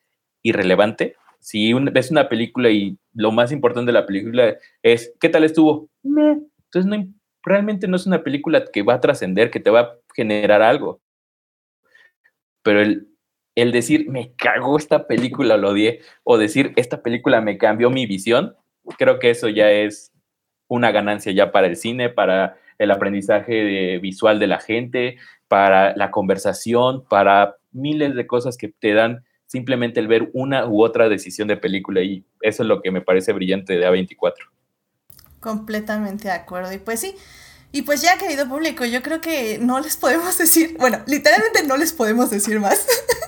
irrelevante, 0.43 1.17
si 1.41 1.75
ves 1.75 2.11
una 2.11 2.29
película 2.29 2.71
y 2.71 2.99
lo 3.13 3.33
más 3.33 3.53
importante 3.53 3.89
de 3.89 3.99
la 3.99 4.07
película 4.07 4.57
es 4.83 5.13
¿qué 5.21 5.29
tal 5.29 5.45
estuvo? 5.45 5.91
Entonces 6.03 6.87
no, 6.87 7.07
realmente 7.43 7.87
no 7.87 7.97
es 7.97 8.07
una 8.07 8.25
película 8.25 8.65
que 8.73 8.83
va 8.83 8.95
a 8.95 9.01
trascender, 9.01 9.51
que 9.51 9.61
te 9.61 9.71
va 9.71 9.81
a 9.81 9.95
generar 10.15 10.63
algo. 10.63 11.01
Pero 12.63 12.81
el, 12.81 13.09
el 13.61 13.73
decir, 13.73 14.09
me 14.09 14.33
cago 14.35 14.77
esta 14.77 15.07
película, 15.07 15.57
lo 15.57 15.71
odié, 15.71 16.01
o 16.25 16.39
decir, 16.39 16.73
esta 16.77 17.03
película 17.03 17.41
me 17.41 17.59
cambió 17.59 17.91
mi 17.91 18.07
visión, 18.07 18.55
creo 18.97 19.19
que 19.19 19.31
eso 19.31 19.49
ya 19.49 19.71
es 19.71 20.13
una 20.69 20.91
ganancia 20.93 21.33
ya 21.33 21.51
para 21.51 21.67
el 21.67 21.77
cine, 21.77 22.09
para 22.09 22.57
el 22.79 22.91
aprendizaje 22.91 23.99
visual 23.99 24.39
de 24.39 24.47
la 24.47 24.61
gente, 24.61 25.17
para 25.49 25.97
la 25.97 26.11
conversación, 26.11 27.05
para 27.09 27.57
miles 27.73 28.15
de 28.15 28.27
cosas 28.27 28.57
que 28.57 28.69
te 28.69 28.93
dan 28.93 29.25
simplemente 29.47 29.99
el 29.99 30.09
ver 30.09 30.31
una 30.35 30.67
u 30.67 30.83
otra 30.83 31.09
decisión 31.09 31.49
de 31.49 31.57
película 31.57 32.03
y 32.03 32.25
eso 32.43 32.63
es 32.63 32.69
lo 32.69 32.83
que 32.83 32.91
me 32.91 33.01
parece 33.01 33.33
brillante 33.33 33.79
de 33.79 33.89
A24. 33.89 34.35
Completamente 35.41 36.29
de 36.29 36.35
acuerdo. 36.35 36.73
Y 36.73 36.79
pues 36.79 37.01
sí, 37.01 37.15
y 37.73 37.83
pues 37.83 38.03
ya, 38.03 38.17
querido 38.19 38.49
público, 38.49 38.85
yo 38.85 39.03
creo 39.03 39.21
que 39.21 39.59
no 39.59 39.81
les 39.81 39.97
podemos 39.97 40.37
decir, 40.39 40.77
bueno, 40.79 41.01
literalmente 41.07 41.63
no 41.65 41.77
les 41.77 41.93
podemos 41.93 42.31
decir 42.31 42.61
más. 42.61 42.87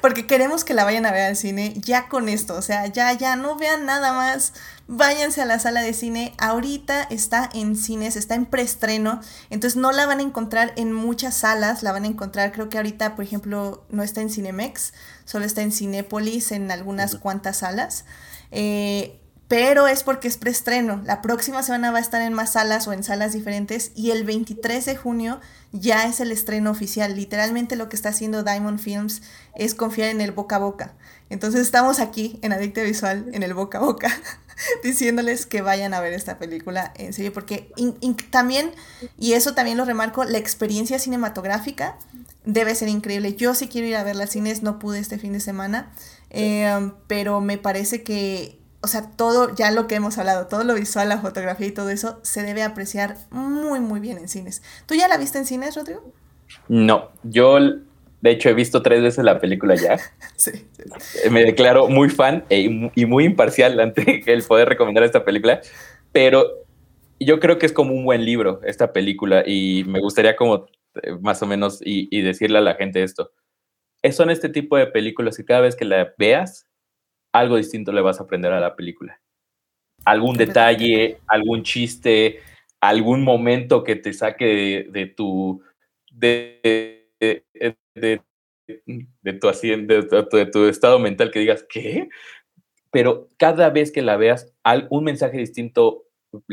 Porque 0.00 0.26
queremos 0.26 0.64
que 0.64 0.74
la 0.74 0.84
vayan 0.84 1.06
a 1.06 1.12
ver 1.12 1.22
al 1.22 1.36
cine 1.36 1.74
ya 1.76 2.08
con 2.08 2.28
esto, 2.28 2.54
o 2.54 2.62
sea, 2.62 2.86
ya, 2.86 3.12
ya, 3.12 3.36
no 3.36 3.56
vean 3.56 3.86
nada 3.86 4.12
más, 4.12 4.52
váyanse 4.86 5.42
a 5.42 5.46
la 5.46 5.58
sala 5.58 5.80
de 5.82 5.92
cine, 5.92 6.34
ahorita 6.38 7.02
está 7.04 7.48
en 7.52 7.76
cines, 7.76 8.16
está 8.16 8.34
en 8.34 8.46
preestreno, 8.46 9.20
entonces 9.50 9.76
no 9.76 9.92
la 9.92 10.06
van 10.06 10.20
a 10.20 10.22
encontrar 10.22 10.72
en 10.76 10.92
muchas 10.92 11.36
salas, 11.36 11.82
la 11.82 11.92
van 11.92 12.04
a 12.04 12.08
encontrar, 12.08 12.52
creo 12.52 12.68
que 12.68 12.76
ahorita, 12.76 13.16
por 13.16 13.24
ejemplo, 13.24 13.84
no 13.90 14.02
está 14.02 14.20
en 14.20 14.30
Cinemex, 14.30 14.92
solo 15.24 15.44
está 15.44 15.62
en 15.62 15.72
Cinépolis, 15.72 16.52
en 16.52 16.70
algunas 16.70 17.16
cuantas 17.16 17.58
salas. 17.58 18.04
Eh, 18.50 19.20
pero 19.48 19.86
es 19.86 20.02
porque 20.02 20.26
es 20.26 20.36
preestreno. 20.36 21.00
La 21.04 21.22
próxima 21.22 21.62
semana 21.62 21.92
va 21.92 21.98
a 21.98 22.00
estar 22.00 22.20
en 22.20 22.32
más 22.32 22.52
salas 22.52 22.88
o 22.88 22.92
en 22.92 23.04
salas 23.04 23.32
diferentes 23.32 23.92
y 23.94 24.10
el 24.10 24.24
23 24.24 24.84
de 24.84 24.96
junio 24.96 25.40
ya 25.72 26.06
es 26.06 26.18
el 26.20 26.32
estreno 26.32 26.70
oficial. 26.70 27.14
Literalmente 27.14 27.76
lo 27.76 27.88
que 27.88 27.96
está 27.96 28.08
haciendo 28.08 28.42
Diamond 28.42 28.80
Films 28.80 29.22
es 29.54 29.74
confiar 29.74 30.08
en 30.08 30.20
el 30.20 30.32
boca 30.32 30.56
a 30.56 30.60
boca. 30.60 30.94
Entonces 31.30 31.60
estamos 31.60 32.00
aquí 32.00 32.38
en 32.42 32.52
Adicte 32.52 32.82
Visual, 32.82 33.28
en 33.32 33.42
el 33.44 33.54
boca 33.54 33.78
a 33.78 33.82
boca, 33.82 34.10
diciéndoles 34.82 35.46
que 35.46 35.62
vayan 35.62 35.94
a 35.94 36.00
ver 36.00 36.12
esta 36.12 36.38
película 36.38 36.92
en 36.96 37.12
serio, 37.12 37.32
porque 37.32 37.70
también, 38.30 38.72
y 39.18 39.34
eso 39.34 39.54
también 39.54 39.76
lo 39.76 39.84
remarco, 39.84 40.24
la 40.24 40.38
experiencia 40.38 40.98
cinematográfica 40.98 41.96
debe 42.44 42.74
ser 42.74 42.88
increíble. 42.88 43.34
Yo 43.34 43.54
sí 43.54 43.68
quiero 43.68 43.86
ir 43.86 43.96
a 43.96 44.04
ver 44.04 44.16
las 44.16 44.30
cines, 44.30 44.62
no 44.62 44.78
pude 44.78 44.98
este 44.98 45.18
fin 45.18 45.32
de 45.32 45.40
semana, 45.40 45.92
eh, 46.30 46.92
pero 47.08 47.40
me 47.40 47.58
parece 47.58 48.02
que 48.02 48.65
o 48.86 48.88
sea, 48.88 49.10
todo, 49.16 49.52
ya 49.52 49.72
lo 49.72 49.88
que 49.88 49.96
hemos 49.96 50.16
hablado, 50.16 50.46
todo 50.46 50.62
lo 50.62 50.72
visual, 50.74 51.08
la 51.08 51.18
fotografía 51.18 51.66
y 51.66 51.72
todo 51.72 51.90
eso, 51.90 52.20
se 52.22 52.44
debe 52.44 52.62
apreciar 52.62 53.16
muy, 53.32 53.80
muy 53.80 53.98
bien 53.98 54.16
en 54.16 54.28
cines. 54.28 54.62
¿Tú 54.86 54.94
ya 54.94 55.08
la 55.08 55.18
viste 55.18 55.38
en 55.38 55.44
cines, 55.44 55.74
Rodrigo? 55.74 56.04
No, 56.68 57.10
yo 57.24 57.58
de 57.58 58.30
hecho 58.30 58.48
he 58.48 58.54
visto 58.54 58.82
tres 58.82 59.02
veces 59.02 59.24
la 59.24 59.40
película 59.40 59.74
ya. 59.74 59.98
sí, 60.36 60.52
Me 61.32 61.42
declaro 61.42 61.88
muy 61.88 62.10
fan 62.10 62.44
e, 62.48 62.90
y 62.94 63.06
muy 63.06 63.24
imparcial 63.24 63.80
ante 63.80 64.22
el 64.32 64.44
poder 64.44 64.68
recomendar 64.68 65.02
esta 65.02 65.24
película, 65.24 65.60
pero 66.12 66.46
yo 67.18 67.40
creo 67.40 67.58
que 67.58 67.66
es 67.66 67.72
como 67.72 67.92
un 67.92 68.04
buen 68.04 68.24
libro 68.24 68.60
esta 68.62 68.92
película 68.92 69.42
y 69.44 69.82
me 69.88 69.98
gustaría 69.98 70.36
como 70.36 70.66
eh, 71.02 71.10
más 71.20 71.42
o 71.42 71.46
menos 71.46 71.80
y, 71.84 72.06
y 72.16 72.22
decirle 72.22 72.58
a 72.58 72.60
la 72.62 72.76
gente 72.76 73.02
esto. 73.02 73.32
Son 74.12 74.30
este 74.30 74.48
tipo 74.48 74.76
de 74.76 74.86
películas 74.86 75.36
que 75.36 75.44
cada 75.44 75.62
vez 75.62 75.74
que 75.74 75.84
la 75.84 76.14
veas 76.18 76.65
algo 77.38 77.56
distinto 77.56 77.92
le 77.92 78.00
vas 78.00 78.20
a 78.20 78.24
aprender 78.24 78.52
a 78.52 78.60
la 78.60 78.76
película. 78.76 79.20
Algún 80.04 80.36
detalle, 80.36 81.18
algún 81.26 81.62
chiste, 81.62 82.40
algún 82.80 83.22
momento 83.22 83.82
que 83.82 83.96
te 83.96 84.12
saque 84.12 84.86
de, 84.90 85.06
tu 85.06 85.62
de, 86.12 87.08
de, 87.20 87.44
tu 89.40 90.36
de, 90.36 90.46
tu 90.46 90.64
estado 90.66 90.98
mental 90.98 91.30
que 91.30 91.40
digas, 91.40 91.64
¿qué? 91.68 92.08
Pero 92.90 93.28
cada 93.36 93.70
vez 93.70 93.90
que 93.90 94.02
la 94.02 94.16
veas, 94.16 94.54
un 94.90 95.04
mensaje 95.04 95.38
distinto 95.38 96.06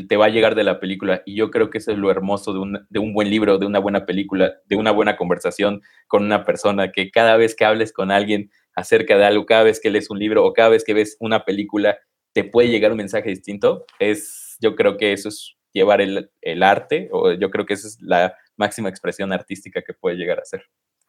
te 0.07 0.17
va 0.17 0.25
a 0.25 0.29
llegar 0.29 0.55
de 0.55 0.63
la 0.63 0.79
película. 0.79 1.21
Y 1.25 1.35
yo 1.35 1.51
creo 1.51 1.69
que 1.69 1.77
eso 1.77 1.91
es 1.91 1.97
lo 1.97 2.11
hermoso 2.11 2.53
de 2.53 2.59
un, 2.59 2.87
de 2.89 2.99
un 2.99 3.13
buen 3.13 3.29
libro, 3.29 3.57
de 3.57 3.65
una 3.65 3.79
buena 3.79 4.05
película, 4.05 4.53
de 4.65 4.75
una 4.75 4.91
buena 4.91 5.17
conversación 5.17 5.81
con 6.07 6.23
una 6.23 6.43
persona, 6.43 6.91
que 6.91 7.11
cada 7.11 7.37
vez 7.37 7.55
que 7.55 7.65
hables 7.65 7.93
con 7.93 8.11
alguien 8.11 8.51
acerca 8.75 9.17
de 9.17 9.25
algo, 9.25 9.45
cada 9.45 9.63
vez 9.63 9.79
que 9.79 9.89
lees 9.89 10.09
un 10.09 10.19
libro 10.19 10.45
o 10.45 10.53
cada 10.53 10.69
vez 10.69 10.83
que 10.83 10.93
ves 10.93 11.17
una 11.19 11.45
película, 11.45 11.97
te 12.33 12.43
puede 12.43 12.69
llegar 12.69 12.91
un 12.91 12.97
mensaje 12.97 13.29
distinto. 13.29 13.85
Es, 13.99 14.57
yo 14.59 14.75
creo 14.75 14.97
que 14.97 15.13
eso 15.13 15.29
es 15.29 15.55
llevar 15.73 16.01
el, 16.01 16.31
el 16.41 16.63
arte, 16.63 17.09
o 17.11 17.33
yo 17.33 17.49
creo 17.49 17.65
que 17.65 17.73
esa 17.73 17.87
es 17.87 17.97
la 18.01 18.35
máxima 18.57 18.89
expresión 18.89 19.33
artística 19.33 19.81
que 19.81 19.93
puede 19.93 20.15
llegar 20.15 20.39
a 20.39 20.45
ser. 20.45 20.63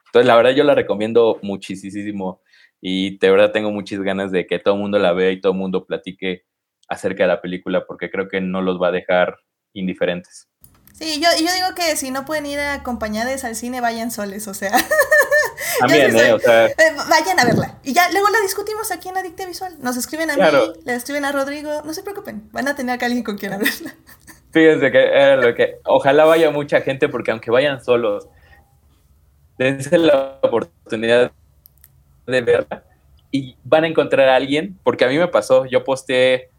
Entonces, 0.06 0.26
la 0.26 0.36
verdad, 0.36 0.52
yo 0.52 0.64
la 0.64 0.74
recomiendo 0.74 1.38
muchísimo 1.42 2.40
y 2.80 3.18
de 3.18 3.30
verdad 3.30 3.50
tengo 3.50 3.70
muchas 3.72 4.00
ganas 4.00 4.30
de 4.30 4.46
que 4.46 4.58
todo 4.58 4.74
el 4.74 4.80
mundo 4.80 4.98
la 4.98 5.12
vea 5.12 5.32
y 5.32 5.40
todo 5.40 5.52
el 5.52 5.58
mundo 5.58 5.86
platique 5.86 6.44
acerca 6.88 7.24
de 7.24 7.28
la 7.28 7.40
película 7.40 7.84
porque 7.86 8.10
creo 8.10 8.28
que 8.28 8.40
no 8.40 8.62
los 8.62 8.80
va 8.80 8.88
a 8.88 8.92
dejar 8.92 9.36
indiferentes. 9.72 10.48
Sí, 10.92 11.20
yo, 11.20 11.28
yo 11.44 11.52
digo 11.52 11.74
que 11.74 11.96
si 11.96 12.12
no 12.12 12.24
pueden 12.24 12.46
ir 12.46 12.60
acompañados 12.60 13.42
al 13.42 13.56
cine, 13.56 13.80
vayan 13.80 14.12
soles, 14.12 14.46
o 14.46 14.54
sea. 14.54 14.70
También, 15.80 16.16
¿eh? 16.16 16.32
O 16.32 16.38
sea. 16.38 16.66
Eh, 16.66 16.74
vayan 17.08 17.40
a 17.40 17.44
verla. 17.44 17.78
Y 17.82 17.92
ya 17.92 18.10
luego 18.10 18.28
la 18.28 18.40
discutimos 18.40 18.90
aquí 18.90 19.08
en 19.08 19.16
Adicta 19.16 19.46
Visual. 19.46 19.76
Nos 19.80 19.96
escriben 19.96 20.30
a 20.30 20.36
mí, 20.36 20.42
le 20.84 20.94
escriben 20.94 21.24
a 21.24 21.32
Rodrigo. 21.32 21.82
No 21.84 21.94
se 21.94 22.02
preocupen, 22.02 22.48
van 22.52 22.68
a 22.68 22.74
tener 22.74 23.02
a 23.02 23.06
alguien 23.06 23.24
con 23.24 23.38
quien 23.38 23.52
hablarla. 23.52 23.94
Fíjense 24.52 24.92
que 24.92 24.98
era 24.98 25.36
lo 25.36 25.54
que. 25.54 25.78
Ojalá 25.84 26.24
vaya 26.24 26.50
mucha 26.50 26.80
gente, 26.80 27.08
porque 27.08 27.30
aunque 27.30 27.50
vayan 27.50 27.84
solos, 27.84 28.28
dense 29.58 29.98
la 29.98 30.38
oportunidad 30.42 31.32
de 32.26 32.40
verla 32.40 32.84
y 33.34 33.56
van 33.64 33.82
a 33.82 33.88
encontrar 33.88 34.28
a 34.28 34.36
alguien, 34.36 34.78
porque 34.84 35.04
a 35.04 35.08
mí 35.08 35.18
me 35.18 35.26
pasó, 35.26 35.66
yo 35.66 35.82
posteé 35.82 36.50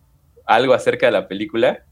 algo 0.46 0.74
acerca 0.74 1.06
de 1.06 1.14
la 1.14 1.30
película 1.30 1.86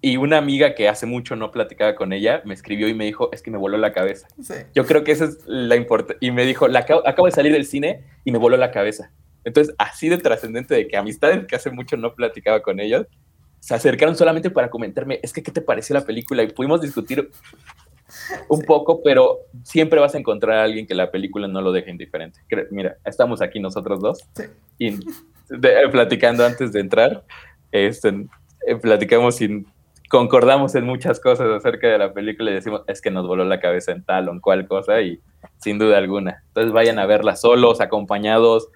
y 0.00 0.16
una 0.16 0.38
amiga 0.38 0.74
que 0.74 0.88
hace 0.88 1.06
mucho 1.06 1.34
no 1.34 1.50
platicaba 1.50 1.94
con 1.94 2.12
ella 2.12 2.42
me 2.44 2.54
escribió 2.54 2.88
y 2.88 2.94
me 2.94 3.04
dijo, 3.04 3.30
es 3.32 3.42
que 3.42 3.50
me 3.50 3.58
voló 3.58 3.78
la 3.78 3.92
cabeza. 3.92 4.28
Yo 4.74 4.86
creo 4.86 5.02
que 5.02 5.12
esa 5.12 5.24
es 5.24 5.38
la 5.46 5.74
importancia. 5.76 6.18
Y 6.20 6.30
me 6.30 6.44
dijo, 6.44 6.68
la 6.68 6.80
acabo, 6.80 7.06
acabo, 7.06 7.26
de 7.26 7.32
salir 7.32 7.52
del 7.52 7.66
cine 7.66 8.04
y 8.24 8.30
me 8.30 8.38
voló 8.38 8.56
la 8.56 8.70
cabeza. 8.70 9.10
Entonces, 9.44 9.74
así 9.78 10.08
de 10.08 10.18
trascendente 10.18 10.74
de 10.74 10.86
que 10.86 10.96
amistades 10.96 11.46
que 11.46 11.56
hace 11.56 11.70
mucho 11.70 11.96
no 11.96 12.14
platicaba 12.14 12.60
con 12.60 12.78
ellos, 12.78 13.06
se 13.60 13.74
acercaron 13.74 14.14
solamente 14.14 14.50
para 14.50 14.70
comentarme, 14.70 15.18
es 15.22 15.32
que, 15.32 15.42
¿qué 15.42 15.50
te 15.50 15.60
pareció 15.60 15.94
la 15.94 16.04
película? 16.04 16.42
Y 16.42 16.48
pudimos 16.48 16.80
discutir 16.80 17.30
un 18.48 18.62
poco, 18.62 19.02
pero 19.02 19.40
siempre 19.64 20.00
vas 20.00 20.14
a 20.14 20.18
encontrar 20.18 20.58
a 20.58 20.64
alguien 20.64 20.86
que 20.86 20.94
la 20.94 21.10
película 21.10 21.48
no 21.48 21.60
lo 21.60 21.72
deje 21.72 21.90
indiferente. 21.90 22.40
Mira, 22.70 22.98
estamos 23.04 23.42
aquí 23.42 23.58
nosotros 23.58 24.00
dos 24.00 24.18
y 24.78 24.98
platicando 25.90 26.46
antes 26.46 26.72
de 26.72 26.80
entrar, 26.80 27.24
este, 27.72 28.26
eh, 28.66 28.76
platicamos 28.76 29.40
y 29.40 29.66
concordamos 30.08 30.74
en 30.74 30.84
muchas 30.84 31.20
cosas 31.20 31.48
acerca 31.48 31.88
de 31.88 31.98
la 31.98 32.12
película 32.12 32.50
y 32.50 32.54
decimos, 32.54 32.82
es 32.86 33.00
que 33.00 33.10
nos 33.10 33.26
voló 33.26 33.44
la 33.44 33.60
cabeza 33.60 33.92
en 33.92 34.04
tal 34.04 34.28
o 34.28 34.32
en 34.32 34.40
cual 34.40 34.66
cosa 34.66 35.00
y 35.00 35.20
sin 35.58 35.78
duda 35.78 35.98
alguna. 35.98 36.42
Entonces 36.48 36.72
vayan 36.72 36.98
a 36.98 37.06
verla 37.06 37.36
solos, 37.36 37.80
acompañados, 37.80 38.68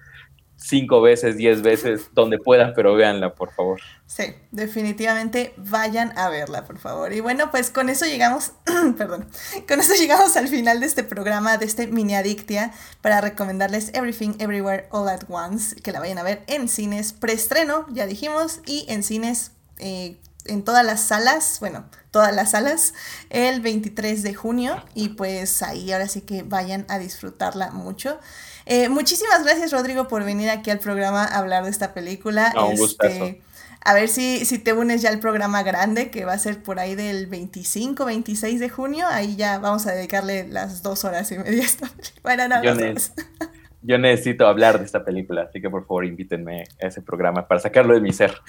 cinco 0.55 1.01
veces, 1.01 1.35
diez 1.35 1.61
veces, 1.61 2.09
donde 2.13 2.37
puedan, 2.37 2.73
pero 2.73 2.95
véanla, 2.95 3.35
por 3.35 3.51
favor. 3.51 3.81
Sí, 4.05 4.23
definitivamente 4.51 5.53
vayan 5.57 6.17
a 6.17 6.29
verla, 6.29 6.65
por 6.65 6.77
favor. 6.77 7.11
Y 7.13 7.19
bueno, 7.19 7.51
pues 7.51 7.69
con 7.69 7.89
eso 7.89 8.05
llegamos, 8.05 8.53
perdón, 8.97 9.27
con 9.67 9.79
eso 9.79 9.93
llegamos 9.95 10.37
al 10.37 10.47
final 10.47 10.79
de 10.79 10.85
este 10.85 11.03
programa, 11.03 11.57
de 11.57 11.65
este 11.65 11.87
mini 11.87 12.15
adictia, 12.15 12.71
para 13.01 13.21
recomendarles 13.21 13.93
Everything 13.93 14.35
Everywhere 14.39 14.87
All 14.91 15.09
at 15.09 15.23
Once, 15.27 15.75
que 15.81 15.91
la 15.91 15.99
vayan 15.99 16.19
a 16.19 16.23
ver 16.23 16.43
en 16.47 16.69
cines 16.69 17.13
preestreno, 17.13 17.85
ya 17.89 18.05
dijimos, 18.05 18.61
y 18.65 18.85
en 18.87 19.03
cines 19.03 19.51
eh, 19.79 20.17
en 20.45 20.63
todas 20.63 20.85
las 20.85 21.01
salas, 21.01 21.57
bueno, 21.59 21.85
todas 22.11 22.33
las 22.35 22.51
salas, 22.51 22.93
el 23.29 23.61
23 23.61 24.23
de 24.23 24.33
junio, 24.33 24.83
y 24.93 25.09
pues 25.09 25.61
ahí 25.61 25.91
ahora 25.91 26.07
sí 26.07 26.21
que 26.21 26.43
vayan 26.43 26.85
a 26.89 26.99
disfrutarla 26.99 27.71
mucho. 27.71 28.19
Eh, 28.65 28.89
muchísimas 28.89 29.43
gracias, 29.43 29.71
Rodrigo, 29.71 30.07
por 30.07 30.23
venir 30.23 30.49
aquí 30.49 30.71
al 30.71 30.79
programa 30.79 31.23
a 31.25 31.39
hablar 31.39 31.63
de 31.63 31.69
esta 31.69 31.93
película. 31.93 32.53
este, 32.71 33.41
a 33.85 33.93
ver 33.93 34.07
si, 34.07 34.45
si 34.45 34.59
te 34.59 34.71
unes 34.71 35.01
ya 35.01 35.09
al 35.09 35.19
programa 35.19 35.61
grande, 35.63 36.09
que 36.09 36.23
va 36.23 36.33
a 36.33 36.39
ser 36.39 36.63
por 36.63 36.79
ahí 36.79 36.95
del 36.95 37.27
25, 37.27 38.05
26 38.05 38.59
de 38.59 38.69
junio. 38.69 39.05
Ahí 39.09 39.35
ya 39.35 39.59
vamos 39.59 39.85
a 39.87 39.91
dedicarle 39.91 40.47
las 40.47 40.83
dos 40.83 41.03
horas 41.03 41.29
y 41.31 41.37
media 41.37 41.63
a 41.63 41.65
esta 41.65 41.91
Bueno, 42.21 42.47
no, 42.47 42.61
yo 43.83 43.97
necesito 43.97 44.47
hablar 44.47 44.79
de 44.79 44.85
esta 44.85 45.03
película, 45.03 45.43
así 45.43 45.61
que 45.61 45.69
por 45.69 45.85
favor 45.85 46.05
invítenme 46.05 46.63
a 46.81 46.87
ese 46.87 47.01
programa 47.01 47.47
para 47.47 47.59
sacarlo 47.59 47.93
de 47.93 48.01
mi 48.01 48.13
ser. 48.13 48.33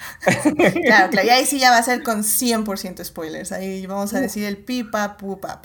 Claro, 0.85 1.09
claro, 1.09 1.27
y 1.27 1.29
ahí 1.29 1.45
sí 1.45 1.59
ya 1.59 1.71
va 1.71 1.77
a 1.77 1.83
ser 1.83 2.03
con 2.03 2.19
100% 2.19 3.03
spoilers, 3.03 3.51
ahí 3.51 3.85
vamos 3.85 4.13
a 4.13 4.21
decir 4.21 4.45
el 4.45 4.57
pipa, 4.57 5.17
pupa. 5.17 5.61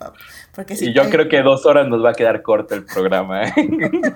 Porque 0.54 0.74
y 0.80 0.92
yo 0.92 1.09
creo 1.11 1.28
que 1.28 1.42
dos 1.42 1.66
horas 1.66 1.88
nos 1.88 2.04
va 2.04 2.11
a 2.11 2.14
quedar 2.14 2.42
corto 2.42 2.74
el 2.74 2.85
programa. 2.85 3.44
¿eh? 3.44 3.52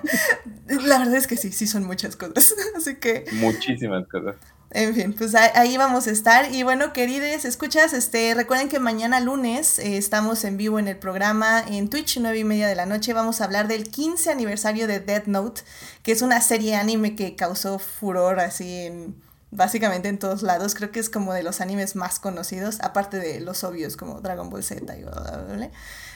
La 0.67 0.99
verdad 0.99 1.15
es 1.15 1.27
que 1.27 1.37
sí, 1.37 1.51
sí 1.51 1.67
son 1.67 1.85
muchas 1.85 2.15
cosas, 2.15 2.55
así 2.77 2.95
que... 2.95 3.25
Muchísimas 3.33 4.07
cosas. 4.07 4.35
En 4.77 4.93
fin, 4.93 5.13
pues 5.13 5.33
ahí 5.35 5.77
vamos 5.77 6.05
a 6.05 6.11
estar. 6.11 6.53
Y 6.53 6.63
bueno, 6.63 6.91
queridos, 6.91 7.45
escuchas, 7.45 7.93
este, 7.93 8.33
recuerden 8.33 8.67
que 8.67 8.77
mañana 8.77 9.21
lunes 9.21 9.79
eh, 9.79 9.95
estamos 9.95 10.43
en 10.43 10.57
vivo 10.57 10.79
en 10.79 10.89
el 10.89 10.97
programa 10.97 11.63
en 11.65 11.89
Twitch, 11.89 12.17
nueve 12.19 12.39
y 12.39 12.43
media 12.43 12.67
de 12.67 12.75
la 12.75 12.85
noche. 12.85 13.13
Vamos 13.13 13.39
a 13.39 13.45
hablar 13.45 13.69
del 13.69 13.89
15 13.89 14.31
aniversario 14.31 14.85
de 14.85 14.99
Death 14.99 15.27
Note, 15.27 15.61
que 16.03 16.11
es 16.11 16.21
una 16.21 16.41
serie 16.41 16.75
anime 16.75 17.15
que 17.15 17.37
causó 17.37 17.79
furor 17.79 18.41
así 18.41 18.81
en 18.81 19.15
básicamente 19.49 20.09
en 20.09 20.19
todos 20.19 20.43
lados. 20.43 20.75
Creo 20.75 20.91
que 20.91 20.99
es 20.99 21.09
como 21.09 21.33
de 21.33 21.43
los 21.43 21.61
animes 21.61 21.95
más 21.95 22.19
conocidos, 22.19 22.81
aparte 22.81 23.17
de 23.17 23.39
los 23.39 23.63
obvios 23.63 23.95
como 23.95 24.19
Dragon 24.19 24.49
Ball 24.49 24.61
Z 24.61 24.93
y 24.97 25.03
bla, 25.03 25.71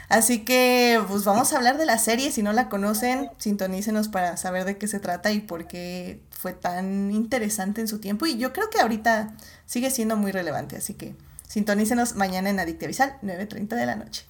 Así 0.10 0.44
que, 0.44 1.00
pues 1.08 1.24
vamos 1.24 1.54
a 1.54 1.58
hablar 1.58 1.78
de 1.78 1.86
la 1.86 2.00
serie. 2.00 2.32
Si 2.32 2.42
no 2.42 2.52
la 2.52 2.68
conocen, 2.68 3.30
sintonícenos 3.38 4.08
para 4.10 4.38
saber 4.38 4.66
de 4.66 4.78
qué 4.78 4.88
se 4.88 5.00
trata 5.00 5.32
y 5.32 5.40
por 5.40 5.68
qué 5.68 6.20
fue 6.32 6.54
tan 6.54 7.12
interesante 7.12 7.80
en 7.80 7.88
su 7.88 8.00
tiempo. 8.00 8.26
Y 8.26 8.38
yo 8.38 8.52
creo 8.52 8.72
que 8.72 8.80
ahorita 8.80 9.34
sigue 9.68 9.92
siendo 9.92 10.18
muy 10.18 10.32
relevante. 10.32 10.78
Así 10.78 10.96
que 10.96 11.16
sintonícenos 11.48 12.16
mañana 12.16 12.50
en 12.50 12.60
Adictia 12.60 12.88
Visual, 12.88 13.18
9.30 13.22 13.68
de 13.76 13.86
la 13.86 13.96
noche. 13.96 14.26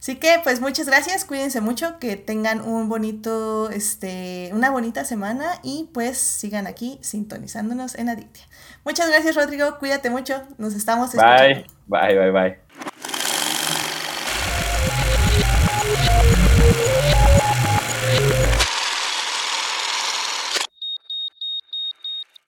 Así 0.00 0.16
que, 0.16 0.40
pues 0.42 0.62
muchas 0.62 0.86
gracias, 0.86 1.26
cuídense 1.26 1.60
mucho, 1.60 1.98
que 1.98 2.16
tengan 2.16 2.62
un 2.62 2.88
bonito, 2.88 3.68
este, 3.70 4.48
una 4.54 4.70
bonita 4.70 5.04
semana 5.04 5.60
y 5.62 5.90
pues 5.92 6.16
sigan 6.16 6.66
aquí 6.66 6.98
sintonizándonos 7.02 7.96
en 7.96 8.08
Adictia. 8.08 8.46
Muchas 8.82 9.10
gracias, 9.10 9.36
Rodrigo, 9.36 9.78
cuídate 9.78 10.08
mucho, 10.08 10.42
nos 10.56 10.72
estamos 10.72 11.14
escuchando. 11.14 11.66
Bye, 11.86 12.14
bye, 12.16 12.18
bye, 12.18 12.30
bye. 12.30 13.19